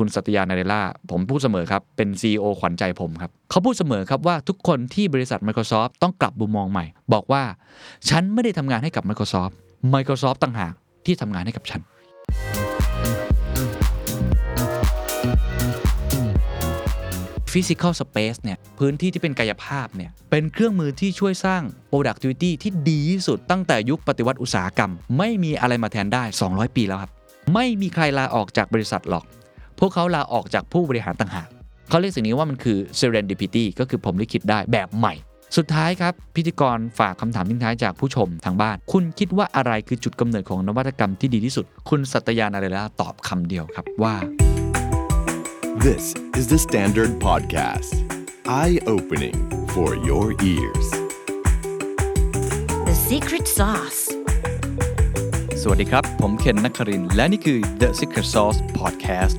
[0.00, 7.42] คุณสัตยานาเดล่าผมพูดเสมอครับ เป็น CEO ขวัญใจผมครับ เขาพูดเสมอครับว่าทุกคนที่บริษัท Microsoft ต้องกลับมุมมองใหม่ บอกว่า
[8.08, 9.54] ฉันไม่ได้ทำงานให้กับ Microsoft
[9.94, 10.72] Microsoft ต่างหาก
[11.06, 11.80] ที่ทำงานให้กับฉัน
[17.52, 27.10] Physical Space เนี่ยพื้นที่ที่เป็นกายภาพเนี่ยเป็นเครื่องมือที่ช่วยสร้าง productivity ที่ดีที่สุดตั้งแต่ยุคปฏิวัติอุตสาหกรรม ไม่มีอะไรมาแทนได้ 200 ปีแล้วครับ
[27.54, 29.24] ไม่มีใครลาออกจากบริษัทหรอก
[29.80, 31.48] พวกเขาลาออกจากผู้บริหารต่างหาก
[31.88, 35.14] เขาเรียกสิ่งนี้ว่ามันคือ serendipity ก็คือผมลิขิตได้แบบใหม่
[35.56, 44.14] สุดท้ายครับ พิธีกรฝากคำถามทิ้งท้ายจากผู้ชมทางบ้าน คุณคิดว่าอะไรคือจุดกำเนิดของนวัตกรรมที่ดีที่สุด คุณสัตยานาเรล่าตอบคำเดียวครับว่า
[45.86, 46.04] This
[46.38, 47.92] is the Standard Podcast.
[48.60, 49.36] Eye opening
[49.74, 50.86] for your ears.
[52.88, 54.02] The secret sauce.
[55.62, 59.38] สวัสดีครับ ผมเคนนักครินทร์และนี่คือ The Secret Sauce Podcast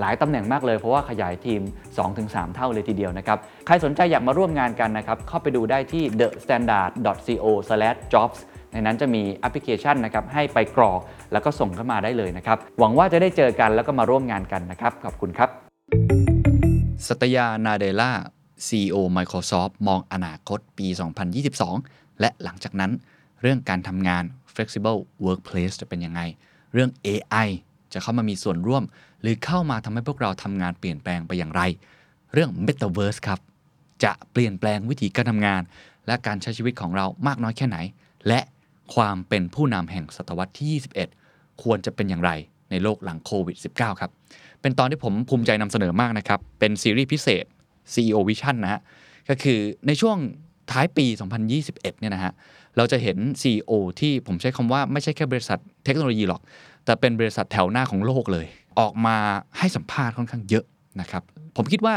[0.00, 1.60] หลายตำแหน่งมากเลยเพราะว่าขยายทีม
[2.08, 8.38] 2-3 เท่าเลยทีเดียวนะครับ ใครสนใจอยากมาร่วมงานกันนะครับ เข้าไปดูได้ที่ thestandard.co/jobs
[8.72, 11.00] ในนั้นจะมีแอปพลิเคชันนะครับให้ไปกรอก
[11.32, 15.48] แล้วก็ส่งเข้ามาได้เลยนะครับ หวังว่าจะได้เจอกันแล้วก็มาร่วมงานกันนะครับ ขอบคุณครับ
[17.06, 18.12] สตยา นาเดล่า
[18.66, 20.86] CEO Microsoft มองอนาคตปี
[21.54, 22.92] 2022 และหลังจากนั้น
[23.42, 26.20] เรื่องการทำงาน flexible workplace จะเป็นยังไง
[26.72, 27.48] เรื่อง AI
[27.92, 28.82] จะเข้ามามีส่วนร่วม
[29.22, 31.62] หรือเข้ามาทำให้พวกเราทำงานเปลี่ยนแปลงไปอย่างไร
[32.32, 33.40] เรื่อง Metaverse ครับ
[34.04, 35.62] จะเปลี่ยนแปลงวิธีการทำงาน
[36.06, 37.78] และการใช้ชีวิตของเรามากน้อยแค่ไหน
[38.28, 38.40] และ
[38.94, 40.82] ความเป็นผู้นำแห่งศตวรรษที่
[41.20, 42.30] 21 ควรจะเป็นอย่างไร
[42.70, 44.10] ในโลกหลังโควิด -19 ครับ
[44.60, 47.44] เป็นตอนที่ผมภูมิใจนำเสนอมากนะครับ เป็นซีรีส์พิเศษ
[47.92, 48.80] CEO Vision นะฮะ
[49.28, 50.16] ก็คือในช่วง
[50.70, 51.06] ท้ายปี
[51.48, 52.32] 2021 เนี่ยนะฮะ
[52.76, 56.40] เราจะเห็น CEO ที่ผมใช้คำว่าไม่ใช่แค่บริษัทเทคโนโลยีหรอก
[56.88, 58.46] แต่เป็นบริษัทแถวหน้าของโลกเลย
[58.80, 59.16] ออกมา
[59.58, 60.64] ให้สัมภาษณ์ค่อนข้างเยอะ
[61.00, 61.22] นะครับ
[61.56, 61.96] ผมคิดว่า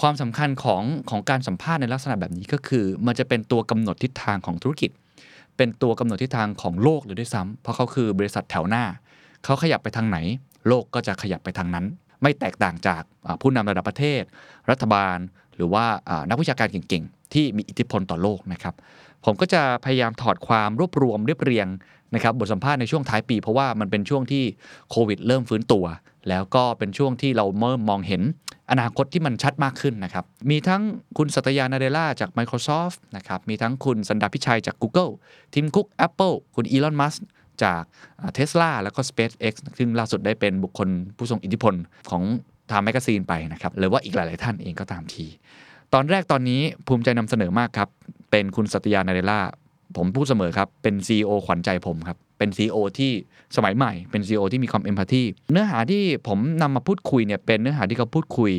[0.00, 4.90] ความสำคัญของของการสัมภาษณ์ในลักษณะแบบนี้ก็คือ มันจะเป็นตัวกำหนดทิศทางของธุรกิจ
[5.56, 8.84] เป็นตัวกำหนดทิศทางของโลกเลยด้วยซ้ำเพราะเขาคือบริษัทแถวหน้า
[9.44, 10.18] เขาขยับไปทางไหน
[10.68, 11.84] โลกก็จะขยับไปทางนั้น
[12.22, 13.02] ไม่แตกต่างจาก
[13.40, 14.22] ผู้นำระดับประเทศ
[14.70, 15.16] รัฐบาล
[15.56, 15.84] หรือว่า
[16.30, 18.74] นักวิชาการเก่งๆ ที่มีอิทธิพลต่อโลกนะครับ
[19.24, 21.68] ผมก็จะพยายามถอดความรวบรวมเรียบเรียง
[22.14, 24.44] นะครับบทสัมภาษณ์ในช่วงท้ายปี เพราะว่ามันเป็นช่วงที่
[24.90, 25.84] โควิด เริ่มฟื้นตัว
[26.28, 28.22] แล้วก็เป็นช่วงที่เราเริ่มมองเห็น
[28.70, 30.82] อนาคตที่มันชัดมากขึ้นนะครับ มีทั้ง
[31.18, 35.12] คุณสัตยานาเดล่าจาก Microsoft นะครับมีทั้งคุณซันดาร์ พิชัยจาก Google
[35.54, 37.14] ทิมคุก Apple คุณอีลอนมัสก์
[37.62, 37.82] จาก
[38.34, 41.74] เทสลาแล้วก็ SpaceX ซึ่งล่าสุดได้เป็นบุคคลผู้ทรงอิทธิพล
[42.10, 42.22] ของ
[42.70, 45.26] ทาง magazine ไปนะครับหรือว่าอีกหลาย ๆ ท่านเองก็ตามที
[45.94, 47.88] ตอนแรกตอนนี้ภูมิใจนำเสนอมากครับ
[48.30, 49.40] เป็นคุณสัตยานาเดล่า
[49.96, 53.12] ผมพูดเสมอครับ เป็น CEO ขวัญใจผมครับ เป็น CEO ที่
[53.56, 55.22] สมัยใหม่ เป็น CEO ที่มีความ empathy
[55.52, 58.52] เนื้อหาที่ผมนำมาพูดคุยเนี่ยเป็นเนื้อหาที่เขาพูดคุย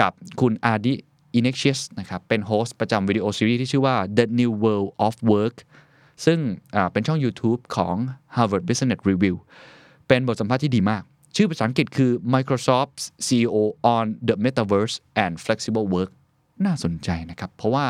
[0.00, 0.94] กับคุณอาดิ
[1.34, 5.56] อินเน i ิ s นะครับ เป็น host ประจำวิดีโอซีรีส์ที่ชื่อว่า The New World of Work
[6.26, 6.38] ซึ่ง
[6.92, 7.94] เป็นช่อง YouTube ของ
[8.36, 9.36] Harvard Business Review
[10.08, 11.02] เป็นบทสัมภาษณ์ที่ดีมาก
[11.36, 12.96] ชื่อภาษาอังกฤษคือ Microsoft
[13.26, 13.56] CEO
[13.94, 16.10] on the Metaverse and Flexible Work
[16.64, 17.86] น่าสนใจนะครับ เพราะว่า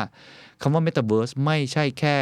[0.61, 2.15] คำว่า Metaverse ไม่ใช่แค่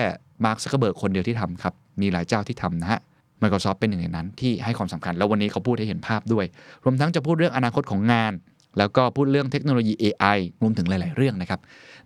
[0.46, 3.00] มาร์คซักเกอร์เบิร์กคนเดียวที่ทำครับ มีหลายเจ้าที่ทำนะฮะ
[3.42, 6.46] Microsoft เป็นหนึ่งในนั้นที่ให้ความสำคัญ แล้ววันนี้เขาพูดให้เห็นภาพด้วย
[6.84, 8.34] รวมทั้งจะพูดเรื่องอนาคตของงาน
[8.78, 11.60] แล้วก็พูดเรื่องเทคโนโลยี AI รวมถึงหลาย ๆ เรื่องนะครับ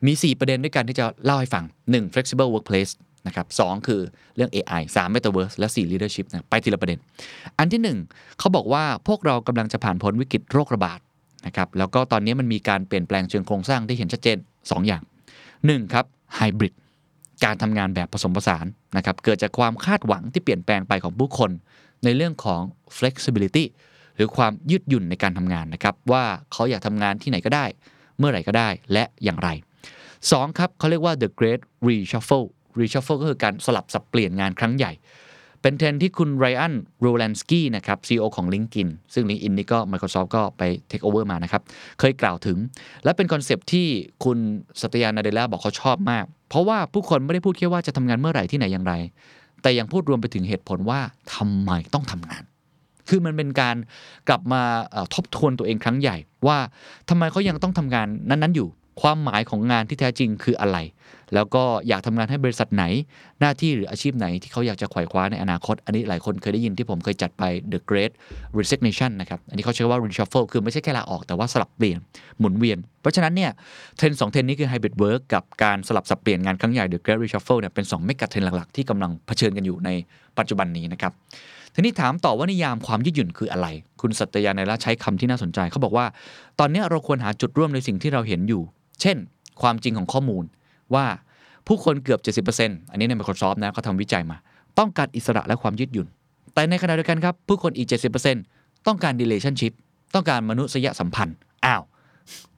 [0.06, 2.14] มี 4 ประเด็นด้วยกันที่จะเล่าให้ฟัง 1.
[2.14, 2.92] flexible workplace
[3.28, 4.02] นะครับสคือ
[4.36, 7.00] เรื่อง AI 3 metaverse และ 4 leadership นะไปทีละประเด็น
[7.60, 11.00] อันที่ 1เขาบอกว่าพวกเรากำลังจะผ่านพ้นวิกฤตโรคระบาด
[11.46, 15.04] นะครับแล้วก็ตอนนี้มันมีการเปลี่ยนแปลงเชิงโครงสร้างที่เห็นชัดเจน 2 อย่าง
[15.48, 15.94] 1.
[15.94, 16.06] ครับ
[16.40, 16.74] hybrid
[17.46, 18.66] การทำงานแบบผสมผสาน
[18.98, 21.52] นะครับเกิดจากความคาดหวังที่เปลี่ยนแปลงไปของผู้คน
[22.04, 22.62] ในเรื่องของ
[22.98, 23.66] flexibility
[24.16, 27.66] หรือความยืดหยุ่นในการทำงานนะครับว่าเขาอยากทำงานที่ไหนก็ได้
[28.18, 29.50] เมื่อไหร่ก็ได้และอย่างไร
[30.04, 32.46] 2 ครับเขาเรียกว่า the great reshuffle
[32.80, 34.92] reshuffle ก็คือการสลับสับเปลี่ยนงานครั้งใหญ่
[35.62, 41.62] เป็นเทรนที่คุณไรอันโรแลนสกี้นะครับ CEO ของ LinkedIn ซึ่ง LinkedIn นี่ก็ Microsoft ก็ไป take over มานะครับ
[42.00, 42.58] เคยกล่าวถึง
[43.04, 43.88] และเป็นคอนเซปที่
[44.24, 44.38] คุณ
[44.82, 48.94] สัตยานาเดล่าบอกเขาชอบมาก เพราะว่าผู้คนไม่ได้พูดแค่ว่าจะทำงานเมื่อไหร่ที่ไหนอย่างไร
[49.62, 51.00] แต่ยังพูดรวมไปถึงเหตุผลว่า
[51.36, 52.44] ทำไมต้องทำงาน
[53.10, 53.76] คือมันเป็นการ
[54.28, 54.62] กลับมา
[55.14, 56.18] ทบทวนตัวเองครั้งใหญ่
[56.48, 56.58] ว่า
[57.10, 58.68] ทำไมเขายังต้องทำงานนั้นๆอยู่
[59.02, 60.78] ความหมายของงานที่แท้จริงคืออะไร
[61.34, 62.84] แล้วก็อยากทำงานให้บริษัทไหน
[63.40, 67.44] หน้าที่หรืออาชีพไหนที่เขาอยากจะขว่คว้าในอนาคต อันนี้หลายคนเคยได้ยินที่ผมเคยจัดไป
[67.74, 68.12] The Great
[68.60, 71.98] Resignation นะครับ อันนี้เขาใช้ว่า reshuffle คือไม่ใช่แค่ลาออกแต่ว่าสลับเปลี่ยน
[72.40, 73.52] หมุนเวียน เพราะฉะนั้นเนี่ย
[73.98, 79.90] เทรนสองเทรนนี้คือ hybrid work กับการสลับสับเปลี่ยนงานครั้งใหญ่ The Great Reshuffle เนี่ยเป็น2เมกะเทรนหลักๆ ที่กำลังเผชิญกันอยู่ใน
[80.38, 81.14] ปัจจุบันนี้นะครับ
[81.74, 83.68] ทีนี้ถามต่อว่านิยามความยืดหยุ่นคืออะไร
[84.02, 86.06] คุณสัตยาในละใช้คำที่น่าสนใจเขาบอกว่า
[86.60, 88.62] ตอนนี้เราควรหาจุดร่วมในสิ่งที่เราเห็นอยู่
[89.02, 89.18] เช่น
[89.62, 90.44] ความจริงของข้อมูล
[90.94, 91.06] ว่า
[91.68, 94.38] ผู้คนเกือบ 70%อันนี้ใน Microsoft นะเขาทำวิจัยมา
[94.80, 96.08] ต้องการอิสระและความยืดหยุ่น
[96.54, 97.88] แต่ในขณะเดียวกันครับ ผู้คนอีก
[98.34, 99.74] 70%ต้องการ relationship
[100.16, 101.84] ต้องการมนุษยสัมพันธ์ อ้าว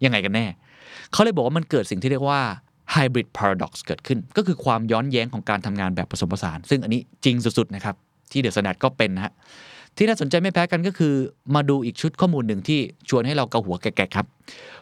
[0.03, 0.45] ยังไงกันแน่
[1.11, 2.41] เขาเลยบอกว่ามันเกิดสิ่งที่เรียกว่า
[2.95, 7.95] hybrid paradox เกิดขึ้น ก็คือความย้อนแย้งของการทำงานแบบผสมผสาน ซึ่งอันนี้จริงสุดๆนะครับ
[8.31, 9.33] ที่เดอะสแนดก็เป็นนะฮะ
[9.97, 11.13] ที่น่าสนใจไม่แพ้กันก็คือ
[11.55, 12.79] มาดูอีกชุดข้อมูลหนึ่งที่
[13.09, 14.25] ชวนให้เราเกาหัวแก่ๆครับ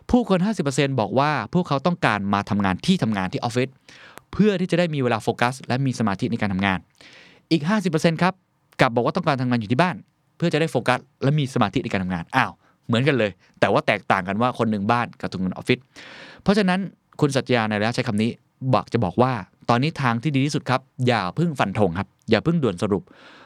[0.10, 0.40] ผู้คน
[0.70, 3.70] 50%บอกว่าพวกเขาต้องการมาทำงานที่ทำงานที่ออฟฟิศ
[4.34, 6.80] เพื่อที่จะได้มีเวลาโฟกัส และมีสมาธิในการทำงาน
[7.52, 8.34] อีก 50%ครับ
[8.82, 9.96] กลับบอกว่าต้องการทำงานอยู่ที่บ้าน
[10.38, 12.52] เพื่อจะได้โฟกัส และมีสมาธิในการทำงานอ้าว
[12.88, 15.80] เหมือนกันเลย แต่ว่าแตกต่างกันว่าคนหนึ่งบ้านกับตรงนึงออฟฟิศ
[16.44, 16.80] เพราะฉะนั้น
[17.20, 18.30] คุณสัจยาในระยะใช้คำนี้
[18.74, 19.32] บอกจะบอกว่า
[19.70, 23.04] ตอนนี้ทางที่ดีที่สุดครับอย่าเพิ่งฟันธงครับอย่าเพิ่งด่วนสรุป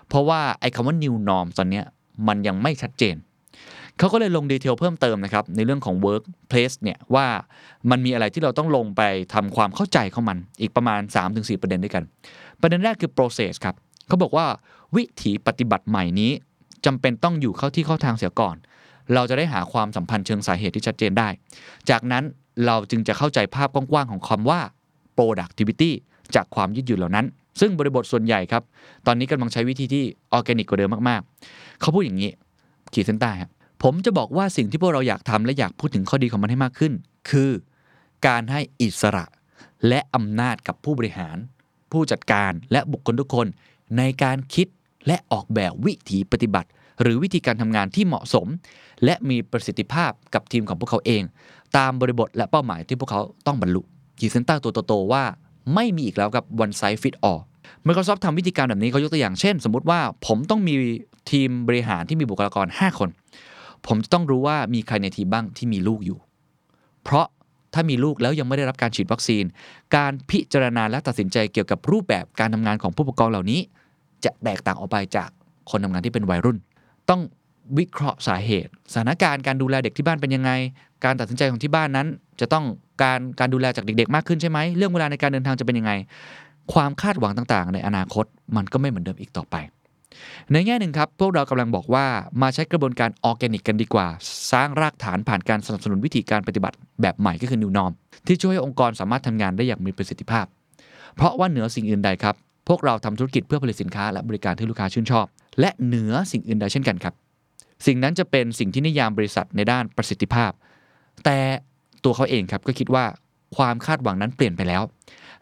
[0.10, 1.82] เพราะว่าไอ้คำว่า new norm ตอนนี้
[2.28, 3.16] มันยังไม่ชัดเจน
[3.98, 7.26] เขาก็เลยลงดีเทลเพิ่มเติมนะครับ ในเรื่องของ workplace เนี่ยว่า
[7.90, 9.02] มันมีอะไรที่เราต้องลงไป
[9.34, 11.02] ทำความเข้าใจเข้ามันอีกประมาณ
[11.32, 12.04] 3-4 ประเด็นด้วยกัน
[12.62, 13.76] ประเด็นแรกคือ process ครับ
[14.08, 14.46] เขาบอกว่า
[14.96, 16.32] วิถีปฏิบัติใหม่นี้
[16.86, 18.56] จำเป็นต้องอยู่เข้าที่เข้าทางเสียก่อน
[19.14, 21.30] เราจะได้หาความสัมพันธ์เชิงสาเหตุที่ชัดเจนได้
[21.90, 22.24] จากนั้น
[22.66, 24.60] เราจึงจะเข้าใจภาพกว้างๆของคำว่า
[25.18, 25.92] productivity
[26.36, 27.26] จากความยืดหยุ่นเหล่านั้น
[27.60, 28.64] ซึ่งบริบทส่วนใหญ่ครับ
[29.06, 32.32] ตอนนี้กำลังใช้วิธีที่ออร์แกนิกกว่าเดิมมากๆ เขาพูดอย่างนี้
[32.94, 33.52] ขีดเส้นใต้ครับ
[33.84, 36.94] ผมจะบอกว่าสิ่งที่พวกเราอยากทำและอยากพูดถึงข้อดีของมันให้มากขึ้น
[37.30, 37.52] คือ
[38.28, 39.26] การให้อิสระ
[39.88, 41.38] และอำนาจกับผู้บริหาร
[41.92, 43.48] ผู้จัดการและบุคคลทุกคน
[43.98, 44.68] ในการคิด
[45.08, 46.70] และออกแบบวิถีปฏิบัติ
[47.02, 48.48] หรือวิธีการทำงานที่เหมาะสม
[49.06, 51.24] และมีประสิทธิภาพกับทีมของพวกเขาเอง
[51.78, 53.82] ตามบริบทและเป้าหมายที่พวกเขาต้องบรรลุ
[54.20, 55.24] ขีดเส้นใต้ตัวโตๆว่า
[55.74, 57.42] ไม่มีอีกแล้วกับ one size fit all
[57.88, 60.76] Microsoft ทำวิธีการแบบนี้เขายกตัวอย่างเช่น สมมุติว่าผมต้องมี
[61.32, 63.10] ทีมบริหารที่มีบุคลากร 5 คน
[63.88, 66.18] ผมจะต้องรู้ว่ามีใครในทีมบ้างที่มีลูกอยู่
[67.04, 67.28] เพราะ
[67.74, 69.44] ถ้ามีลูกแล้วยังไม่ได้รับการฉีดวัคซีน
[69.96, 73.60] การพิจารณาและตัดสินใจเกี่ยวกับรูปแบบการทำงานของผู้ปกครองเหล่านี้
[74.24, 75.30] จะแตกต่างออกไปจาก
[75.70, 76.58] คนทำงานที่เป็นวัยรุ่น
[77.10, 77.22] ต้อง
[77.78, 80.52] วิเคราะห์สาเหตุ สถานการณ์การดูแลเด็กที่บ้านเป็นยังไง
[81.04, 82.08] การตัดสินใจของที่บ้านนั้น
[82.40, 82.66] จะต้อง
[83.04, 85.92] การการดูแลจากเด็ก ๆ มากขึ้นใช่ไหมเรื่องเวลาในการเดินทางจะเป็นยังไง
[86.74, 88.26] ความคาดหวังต่างๆ ในอนาคต
[88.56, 89.56] มันก็ไม่เหมือนเดิมอีกต่อไป
[90.52, 92.06] ในแง่หนึ่งครับ พวกเรากำลังบอกว่า
[92.42, 94.08] มาใช้กระบวนการออร์แกนิกกันดีกว่า
[94.52, 97.92] สร้างรากฐานผ่านการสนับสนุนวิธีการปฏิบัติแบบใหม่ก็คือ New Norm
[98.28, 100.46] ที่ช่วยให้องค์กรสามารถทำงานได้อย่างมีประสิทธิภาพ
[101.16, 102.36] เพราะว่าเหนือสิ่งอื่นใดครับ
[102.68, 105.26] พวกเราทำธุรกิจเพื่อผลิตสินค้าและบริการที่ลูกค้าชื่นชอบ
[105.60, 107.14] และเหนือสิ่งอื่นใดเช่นกันครับ
[107.86, 110.52] สิ่งนั้นจะเป็นสิ่งที่นิยามบริษัทในด้านประสิทธิภาพ
[111.26, 111.40] แต่
[112.04, 113.06] ตัวเขาเองครับก็คิดว่า
[113.58, 114.84] ความคาดหวังนั้นเปลี่ยนไปแล้ว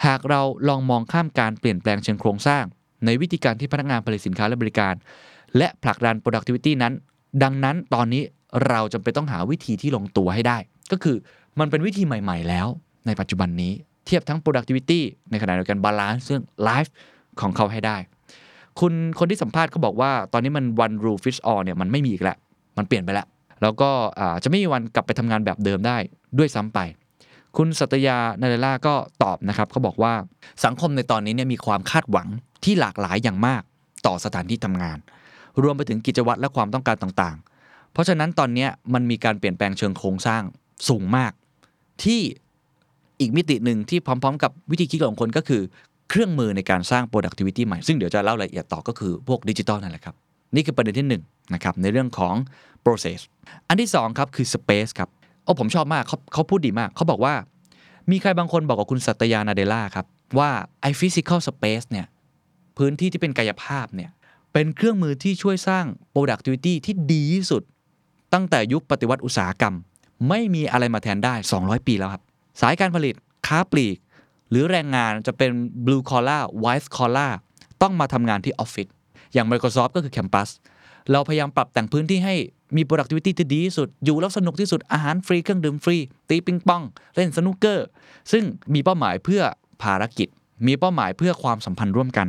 [0.06, 2.64] หากเราลองมองข้ามการเปลี่ยนแปลงเชิงโครงสร้าง
[3.06, 4.94] ในวิธีการที่พนักงานผลิตสินค้าและบริการ
[5.58, 6.94] และผลักดัน productivity นั้น
[7.44, 8.24] ดังนั้นตอนนี้
[8.68, 10.58] เราจำเป็นต้องหาวิธีที่ลงตัวให้ได้
[10.92, 11.18] ก็คือ
[11.60, 12.68] มันเป็นวิธีใหม่ ๆ แล้ว
[13.08, 13.72] ในปัจจุบันนี้
[14.06, 15.00] เทียบทั้ง productivity
[15.32, 16.90] ในขณะเดียวกัน balance เรื่อง life
[17.42, 17.98] ของเขาให้ได้
[18.80, 22.38] คุณคนที่สัมภาษณ์ก็บอกว่า ตอนนี้มัน one rule fits all เนี่ยมันไม่มีอีกแล้ว
[22.78, 23.28] มันเปลี่ยนไปแล้ว
[23.62, 23.90] แล้วก็
[24.44, 25.98] จะไม่มีวันกลับไปทำงานแบบเดิมได้
[26.38, 26.80] ด้วยซ้ำไป
[27.58, 30.14] คุณสัตยานาเรล่าก็ตอบนะครับเขาบอกว่า
[30.66, 32.28] สังคมในตอนนี้เนี่ยมีความคาดหวัง
[32.64, 33.62] ที่หลากหลายอย่างมาก
[34.06, 34.98] ต่อสถานที่ทำงาน
[35.62, 40.42] รวมไปถึงกิจวัตรและความต้องการต่างๆ เพราะฉะนั้นตอนนี้มันมีการเปลี่ยนแปลงเชิงโครงสร้าง
[40.90, 41.32] สูงมาก
[42.04, 42.22] ที่
[43.20, 45.62] อีกมิติหนึ่งที่พร้อม ๆ กับวิธีคิดของคนก็คือ
[46.10, 50.16] เครื่องมือในการสร้าง productivity ใหม่ ซึ่งเดี๋ยวจะเล่ารายละเอียดต่อก็คือพวกดิจิตอลนั่นแหละครับ
[50.56, 51.22] นี่คือประเด็นที่1นง
[51.54, 52.36] นะครับในเรื่องของ
[52.86, 53.20] process
[53.68, 55.10] อันที่2ครับคือ space ครับ
[55.44, 57.34] โอ้ผมชอบมากเขาเขาพูดดีมาก เขาบอกว่า
[58.12, 60.06] มีใครบางคนบอกกับคุณสัตยานาเดล่าครับ
[60.40, 60.50] ว่า
[60.82, 62.08] ไอ้ physical space เนี่ย
[62.78, 64.12] พื้นที่ที่เป็นกายภาพเนี่ย
[64.54, 67.64] เป็นเครื่องมือที่ช่วยสร้าง productivity ที่ดีที่สุด
[68.34, 69.76] ตั้งแต่ยุคปฏิวัติอุตสาหกรรม
[70.30, 72.24] ไม่มีอะไรมาแทนได้ 200 ปีแล้วครับ
[72.62, 73.14] สายการผลิต
[73.48, 73.98] ค้าปลีก
[74.50, 75.50] หรือแรงงานจะเป็น
[75.86, 77.34] blue collar white collar
[77.82, 78.88] ต้องมาทำงานที่ออฟฟิศ
[79.38, 80.50] อย่าง Microsoft ก็คือ Campus
[81.12, 82.36] เราพยายามปรับแต่งพื้นที่ให้
[82.76, 85.98] มี productivity ที่ดีที่สุด อยู่แล้วสนุกที่สุด อาหารฟรี เครื่องดื่มฟรี
[86.30, 86.84] ตีปิงปอง
[87.16, 87.88] เล่นสนุกเกอร์
[88.32, 89.42] ซึ่งมีเป้าหมายเพื่อ
[89.82, 90.28] ภารกิจ
[90.68, 92.28] มีเป้าหมายเพื่อความสัมพันธ์ร่วมกัน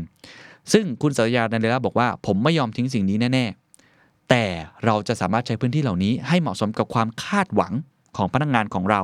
[0.73, 3.45] ซึ่งคุณสัตยาดันเดล่าบอกว่า ผมไม่ยอมทิ้งสิ่งนี้แน่
[3.88, 4.45] ๆ แต่
[4.85, 7.73] เราจะสามารถใช้พื้นที่เหล่านี้ ให้เหมาะสมกับความคาดหวัง
[8.17, 9.00] ของพนักงานของเรา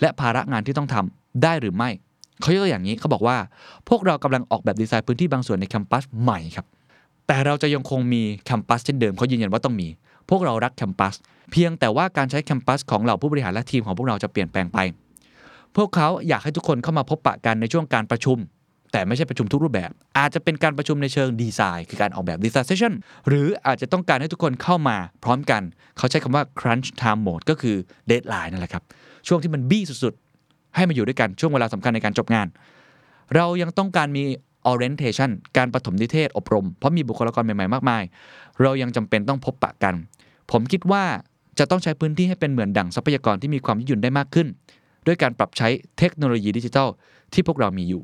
[0.00, 1.90] และภาระงานที่ต้องทำได้หรือไม่
[2.40, 3.36] เขายกตัวอย่างนี้เขาบอกว่า
[3.88, 6.66] พวกเรากำลังออกแบบดีไซน์พื้นที่บางส่วนในแคมปัสใหม่ครับ
[7.26, 9.88] แต่เราจะยังคงมีแคมปัสเช่นเดิมเขายืนยันว่าต้องมี
[10.30, 11.14] พวกเรารักแคมปัส
[11.52, 14.78] เพียงแต่ว่าการใช้แคมปัสของเหล่าผู้บริหารและทีมของพวกเราจะเปลี่ยนแปลงไป
[15.76, 18.38] พวกเขาอยากให้ทุกคนเข้ามาพบปะกันในช่วงการประชุม
[18.92, 22.94] แต่ไม่ใช่ประชุมทุกรูปแบบ อาจจะเป็นการประชุมในเชิงดีไซน์ คือการออกแบบดีไซน์เซสชั่น
[23.28, 25.62] หรืออาจจะต้องการให้ทุกคนเข้ามาพร้อมกัน
[25.96, 27.76] เขาใช้คำว่า crunch time mode ก็คือ
[28.10, 28.82] deadline นั่นแหละครับ
[29.26, 32.46] ช่วงที่มันบี้สุดๆให้มาอยู่ด้วยกันช่วงเวลาสำคัญในการจบงาน
[33.34, 34.22] เรายังต้องการมี
[34.70, 38.02] orientation การปฐมนิเทศอบรม เพราะมีบุคลากรใหม่ๆมากมาย
[38.60, 39.94] เรายังจำเป็นต้องพบปะกัน
[40.50, 41.04] ผมคิดว่า
[41.58, 44.48] จะต้องใช้พื้นที่ให้เป็นเหมือนดั่งทรัพยากรที่มีความยืดหยุ่นได้มากขึ้น
[45.06, 46.88] ด้วยการปรับใช้เทคโนโลยีดิจิทัล
[47.32, 48.02] ที่พวกเรามีอยู่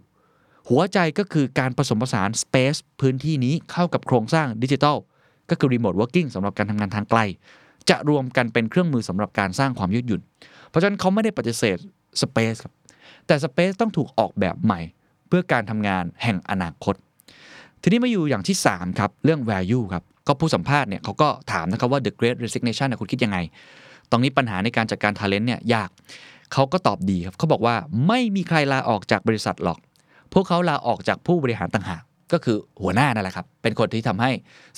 [0.68, 4.96] หัวใจก็คือการผสมผสาน Space พื้นที่นี้เข้ากับโครงสร้างดิจิทัล
[5.50, 7.20] ก็คือ Remote Working สำหรับการทำงานทางไกล
[7.90, 10.20] จะรวมกันเป็นเครื่องมือสำหรับการสร้างความยืดหยุ่น
[10.68, 11.76] เพราะฉะนั้นเขาไม่ได้ปฏิเสธ
[12.22, 12.72] Space ครับ
[13.26, 14.80] แต่ Space ต้องถูกออกแบบใหม่
[15.28, 16.94] เพื่อการทำงานแห่งอนาคต
[17.82, 23.38] ทีนี้มาอยู่อย่างที่ 3 ครับ เรื่อง value ครับ ก็ผู้สัมภาษณ์เนี่ยเขาก็ถามนะครับว่า the great resignation เนี่ยคุณคิดยังไง
[24.10, 25.90] ตรงนี้ปัญหาในการจัดการ talent เนี่ยยาก
[26.52, 27.74] เขาก็ตอบดีครับเขาบอกว่า
[28.08, 29.78] ไม่มีใครลาออกจากบริษัทหรอก
[30.32, 34.30] พวกเขาลาออกจากผู้บริหารต่างหากก็คือหัวหน้านั่นแหละครับเป็นคนที่ทำให้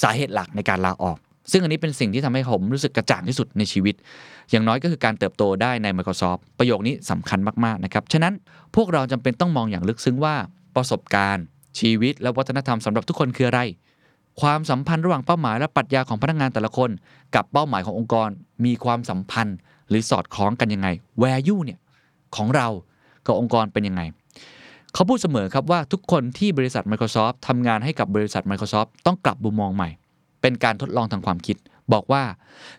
[0.02, 1.18] สาเหตุหลักในการลาออก
[1.50, 3.94] ซึ่งอันนี้เป็นสิ่งที่ทำให้ผมรู้สึกกระจ่างที่สุดในชีวิต
[4.50, 8.34] อย่างน้อยก็คือการเติบโตได้ใน Microsoft ประโยคนี้สำคัญมากๆนะครับ ฉะนั้น
[8.76, 10.34] พวกเราจำเป็นต้องมองอย่างลึกซึ้งว่า
[10.76, 11.44] ประสบการณ์
[11.78, 13.60] ชีวิต และวัฒนธรรมสำหรับทุกคนคืออะไร
[14.40, 16.90] ความสัมพันธ์ระหว่างเป้าหมายและปรัชญาของพนักงานแต่ละคน
[17.34, 18.28] กับเป้าหมายขององค์กร
[18.64, 19.56] มีความสัมพันธ์
[19.88, 20.88] หรือสอดคล้องกันยังไง
[21.22, 21.78] value เนี่ย
[22.36, 22.68] ของเรา
[23.26, 24.02] กับองค์กรเป็นยังไง
[24.94, 29.88] เขาพูดเสมอครับว่าทุกคนที่บริษัท Microsoft ทำงานให้กับบริษัท Microsoft ต้องกลับมุมมองใหม่
[30.40, 31.56] เป็นการทดลองทางความคิด
[31.92, 32.22] บอกว่า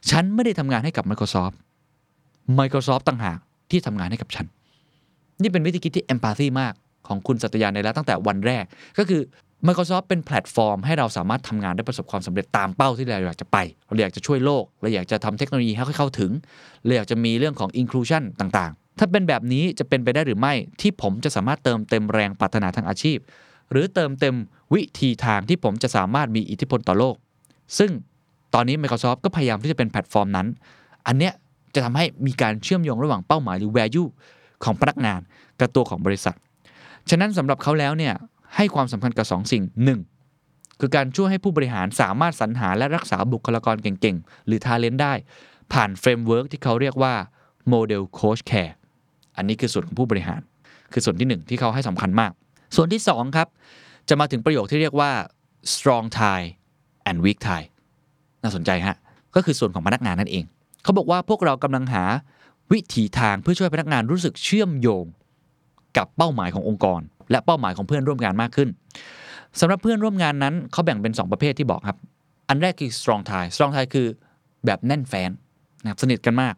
[0.09, 1.55] ฉันไม่ได้ทำงานให้กับ Microsoft
[2.59, 3.37] Microsoft ต่างหาก
[3.71, 4.45] ที่ทำงานให้กับฉัน
[5.41, 6.73] นี่เป็นวิธีคิดที่ empathy มาก
[7.07, 8.63] ของคุณสัตยาในแล้วตั้งแต่วันแรก
[8.97, 9.21] ก็คือ
[9.67, 16.31] Microsoft เป็นแพลตฟอร์ม ให้เราสามารถทำงานได้ประสบความสำเร็จตามเป้าที่เราอยากจะไป เราอยากจะช่วยโลก เราอยากจะทำเทคโนโลยีให้เข้าถึง
[16.85, 23.17] เราอยากจะมีเรื่องของ inclusion ต่างๆ ถ้าเป็นแบบนี้จะเป็นไปได้หรือไม่ที่ผมจะสามารถเติมเต็มแรงปรารถนาทางอาชีพ
[23.71, 24.35] หรือเติมเต็ม
[24.73, 27.15] วิธีทางที่ผมจะสามารถมีอิทธิพลต่อโลก
[27.77, 27.91] ซึ่ง
[28.53, 30.47] ตอนนี้ Microsoft ก็พยายามที่จะเป็นแพลตฟอร์มนั้น
[31.07, 31.33] อันเนี้ย
[31.73, 34.09] จะทำให้มีการเชื่อมโยงระหว่างเป้าหมายหรือ value
[34.63, 35.19] ของพนักงาน
[35.59, 36.35] กับตัวของบริษัท
[37.09, 38.13] ฉะนั้นสำหรับเขาแล้วเนี่ย
[38.55, 39.63] ให้ความสำคัญกับ 2 สิ่ง
[40.21, 40.79] 1.
[40.79, 45.13] คือการช่วยให้ผู้บริหารสามารถสรรหาและรักษาบุคลากรเก่งๆ หรือ talent ได้
[45.73, 47.13] ผ่าน framework ที่เขาเรียกว่า
[47.73, 48.73] Model Coach Care
[49.37, 50.41] อันนี้คือส่วนของผู้บริหาร
[50.93, 52.31] คือส่วนที่ 1 ที่เขาให้สำคัญมาก
[52.75, 53.47] ส่วนที่ 2 ครับ
[54.09, 55.11] จะมาถึงประโยคที่เรียกว่า
[55.73, 56.45] strong tie
[57.09, 57.65] and weak tie
[58.43, 58.95] น่าสนใจฮะ
[59.35, 60.43] ก็คือส่วนของพนักงานนั่นเอง
[60.83, 62.03] เขาบอกว่าพวกเรากำลังหา
[62.71, 65.05] วิถีทางเพื่อช่วยพนักงานรู้สึกเชื่อมโยง
[65.97, 68.69] กับเป้าหมายขององค์กร และเป้าหมายของเพื่อนร่วมงานมากขึ้น
[69.59, 71.97] สำหรับเพื่อนร่วมงานนั้นเขาแบ่งเป็น 2 ประเภทที่บอกครับ
[72.49, 74.07] อันแรกคือ strong tie strong tie คือ
[74.65, 75.29] แบบแน่นแฟน
[75.81, 76.53] นะครับสนิทกันมาก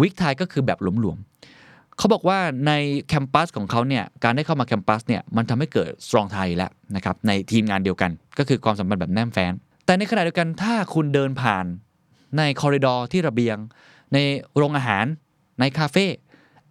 [0.00, 2.72] weak tie ก็คือแบบหลวมๆเขาบอกว่าใน
[3.08, 9.52] แคมปัสของเขาเนี่ยการได้เข้ามาแคมปัสเนี่ยมันทำให้เกิด strong tie แล้วนะครับในทีมงานเดียวกัน ก็คือความสัมพันธ์แบบแน่นแฟน
[9.84, 11.66] แต่ในขณะเดียวกันถ้าคุณเดินผ่าน
[12.38, 13.56] ในคอริดอร์ที่ระเบียง
[14.12, 14.18] ใน
[14.56, 15.04] โรงอาหาร
[15.60, 16.06] ในคาเฟ่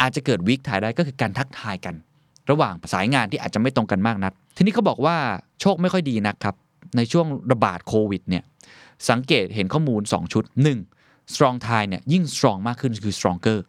[0.01, 1.96] อาจจะเกิดวิกถ่ายได้ก็คือการทักทายกัน
[2.50, 5.15] ระหว่างสายงานที่อาจจะไม่ตรงกันมากนัก ทีนี้เขาบอกว่า
[5.62, 6.55] โชคไม่ค่อยดีนะครับ
[6.98, 8.43] ในช่วงระบาดโควิดเนี่ย
[9.10, 10.43] สังเกตเห็นข้อมูล 2 ชุด
[10.89, 11.34] 1.
[11.34, 13.60] strong tie เนี่ยยิ่ง strong มากขึ้นคือ stronger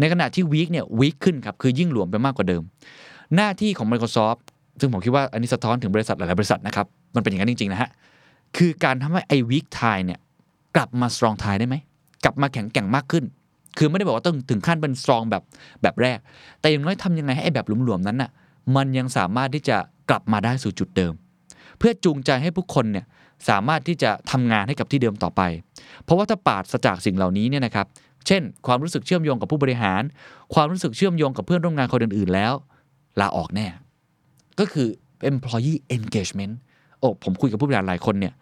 [0.00, 2.62] ในขณะที่ weak เนี่ย weak ขึ้นครับคือยิ่งหลวมไปมากกว่าเดิม
[3.36, 4.40] หน้าที่ของ Microsoft
[4.80, 7.88] ซึ่งผมคิดว่าอันนี้สะท้อนถึงบริษัทหลายๆบริษัทนะครับ มันเป็นอย่างนั้นจริง ๆ นะฮะ
[8.56, 10.20] คือการทำให้ไอ้ weak tie เนี่ย
[10.76, 11.76] กลับมา strong tie ได้ไหม
[12.24, 13.24] กลับมาแข็งแกร่งมากขึ้น
[13.78, 15.42] คือไม่ได้บอกว่าต้องถึงขั้นเป็น strong แบบ
[15.82, 16.18] แบบแรก
[16.60, 18.30] แต่อย่างน้อยทำยังไงให้ไอ้แบบหลวมๆนั้นน่ะ
[18.76, 19.76] มันยังสามารถที่จะ
[20.10, 21.12] กลับมาได้สู่จุดเดิม
[21.78, 23.06] เพื่อจูงใจให้ผู้คนเนี่ย
[23.48, 25.42] สามารถที่จะทำงานให้กับที่เดิมต่อไป
[26.04, 27.86] เพราะว่าถ้าปราศจากสิ่งเหล่านี้เนี่ยนะครับ
[28.26, 30.02] เช่น ความรู้สึกเชื่อมโยงกับผู้บริหาร
[30.54, 32.52] ความรู้สึกเชื่อมโยงกับเพื่อนร่วมงานคนอื่นๆแล้ว
[33.20, 33.66] ลาออกแน่
[34.58, 34.88] ก็คือ
[35.30, 36.54] employee engagement
[36.98, 38.32] โอ้ผมคุยกับผู้บริหารหลายคนเนี่ย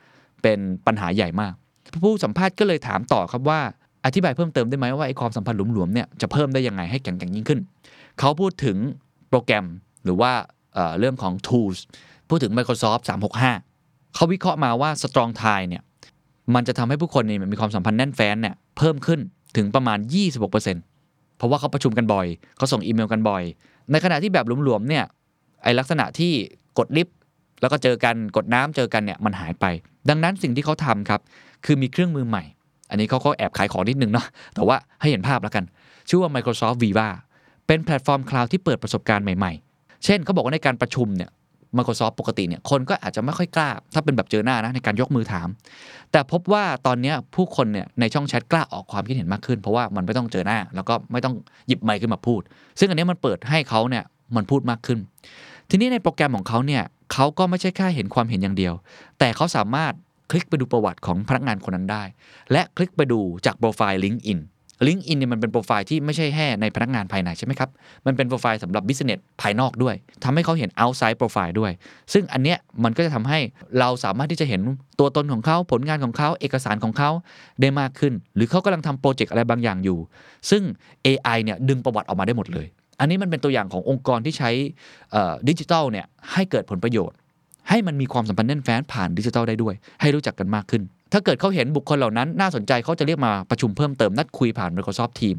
[0.43, 1.55] เป็นปัญหาใหญ่มาก
[2.05, 3.61] ผู้สัมภาษณ์ก็เลยถามต่อครับว่า
[4.05, 7.61] อธิบายเพิ่มเติมได้ไหมว่าไอ้ความสัมพันธ์หลวมๆเนี่ยจะเพิ่มได้ยังไงให้แข็งแกร่งยิ่งขึ้น
[8.19, 8.77] เขาพูดถึง
[9.29, 9.67] โปรแกรม
[10.05, 10.33] หรือว่า
[10.75, 11.79] เเรื่องของ tools
[12.29, 13.03] พูดถึง Microsoft
[13.59, 15.83] 365 เขาวิเคราะห์มาว่า strong tie เนี่ย
[16.55, 19.21] มันจะทำให้ผู้คนเนี่ยมีความสัมพันธ์แน่นแฟ้นเนี่ยเพิ่มขึ้น
[19.57, 19.99] ถึงประมาณ
[20.49, 23.43] 26%เพราะว่าเขาประชุมกันบ่อย เขาส่งอีเมลกันบ่อย
[23.91, 25.05] ในขณะที่แบบหลวมๆเนี่ย
[25.63, 26.33] ไอลักษณะที่
[26.79, 27.17] กดลิฟต์
[27.61, 29.65] แล้วก็เจอกันกดน้ำเจอกันเนี่ยมันหายไป
[30.09, 31.21] ดังนั้นสิ่งที่เขาทำครับ
[31.65, 32.45] คือมีเครื่องมือใหม่
[32.91, 35.65] อันนี้เขาเขาแอบขายของนิดนึงเนาะแต่ว่าให้เห็นภาพแล้วกัน
[36.09, 37.09] ชื่อว่า Microsoft Viva
[37.67, 41.31] เป็นแพลตฟอร์มคลาวด์ที่เปิดประสบการณ์ใหม่ๆ เช่นเขาบอกว่าในการประชุมเนี่ย
[41.77, 45.49] Microsoft ปกติเนี่ยคนก็อาจจะไม่ค่อยกล้า ถ้าเป็นแบบเจอหน้านะในการยกมือถาม
[46.13, 51.35] แต่พบว่าตอนนี้ผู้คนเนี่ยในช่องแชทกล้าออกความคิดเห็นมากขึ้น เพราะว่ามันไม่ต้องเจอหน้า แล้วก็ไม่ต้อง
[51.69, 52.41] หยิบไมค์ขึ้นมาพูด
[52.79, 54.05] ซึ่งอันนี้มันเปิดให้เขาเนี่ย
[54.37, 54.99] มันพูดมากขึ้น
[55.71, 58.75] ทีนี้ในโปรแกรมของเขาเนี่ยเขาก็ไม่ใช่แค่เห็นความเห็นอย่างเดียว
[59.19, 59.93] แต่เขาสามารถ
[60.31, 62.03] คลิกไปดูประวัติของพนักงานคนนั้นได้
[62.53, 64.41] และคลิกไปดูจากโปรไฟล์ LinkedIn
[64.87, 67.71] LinkedIn เนี่ยมันเป็นโปรไฟล์ที่ไม่ใช่แค่ในพนักงานภายในใช่ไหมครับ
[68.07, 71.73] มันเป็นโปรไฟล์สำหรับ business ภายนอกด้วยทำให้เขาเห็น outside profile ด้วย
[72.13, 73.39] ซึ่งอันเนี้ยมันก็จะทำให้
[73.79, 74.61] เราสามารถที่จะเห็น
[74.99, 77.11] ตัวตนของเขาผลงานของเขาเอกสารของเขา
[77.61, 79.99] ได้มากขึ้น หรือเขากำลังทำโปรเจกต์อะไรบางอย่างอยู่
[80.51, 80.63] ซึ่ง
[81.07, 82.67] AI เนี่ยดึงประวัติออกมาได้หมดเลย
[83.01, 84.51] อันนี้มันเป็นตัวอย่างขององค์กรที่ใช้
[85.49, 87.17] ดิจิทัลเนี่ยให้เกิดผลประโยชน์
[87.69, 95.37] ให้มันมีความสัมพันธ์แน่นแฟ้นผ่านดิจิทัลได้ด้วย ให้รู้จักกันมากขึ้น ถ้าเกิดเขาเห็นบุคคลเหล่านั้น น่าสนใจเขาจะเรียกมาประชุมเพิ่มเติมนัดคุยผ่าน Microsoft Team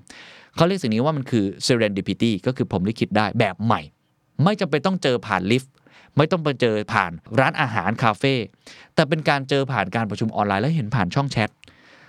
[0.56, 3.82] เขาเรียกสิ่งนี้ว่ามันคือ serendipity ก็คือผมลิขิตได้แบบใหม่
[4.44, 5.72] ไม่จำเป็นต้องเจอผ่านลิฟต์
[6.18, 8.34] ไม่ต้องไปเจอผ่านร้านอาหารคาเฟ่
[8.96, 11.50] แต่เป็นการเจอผ่านการประชุมออนไลน์แล้วเห็นผ่านช่องแชท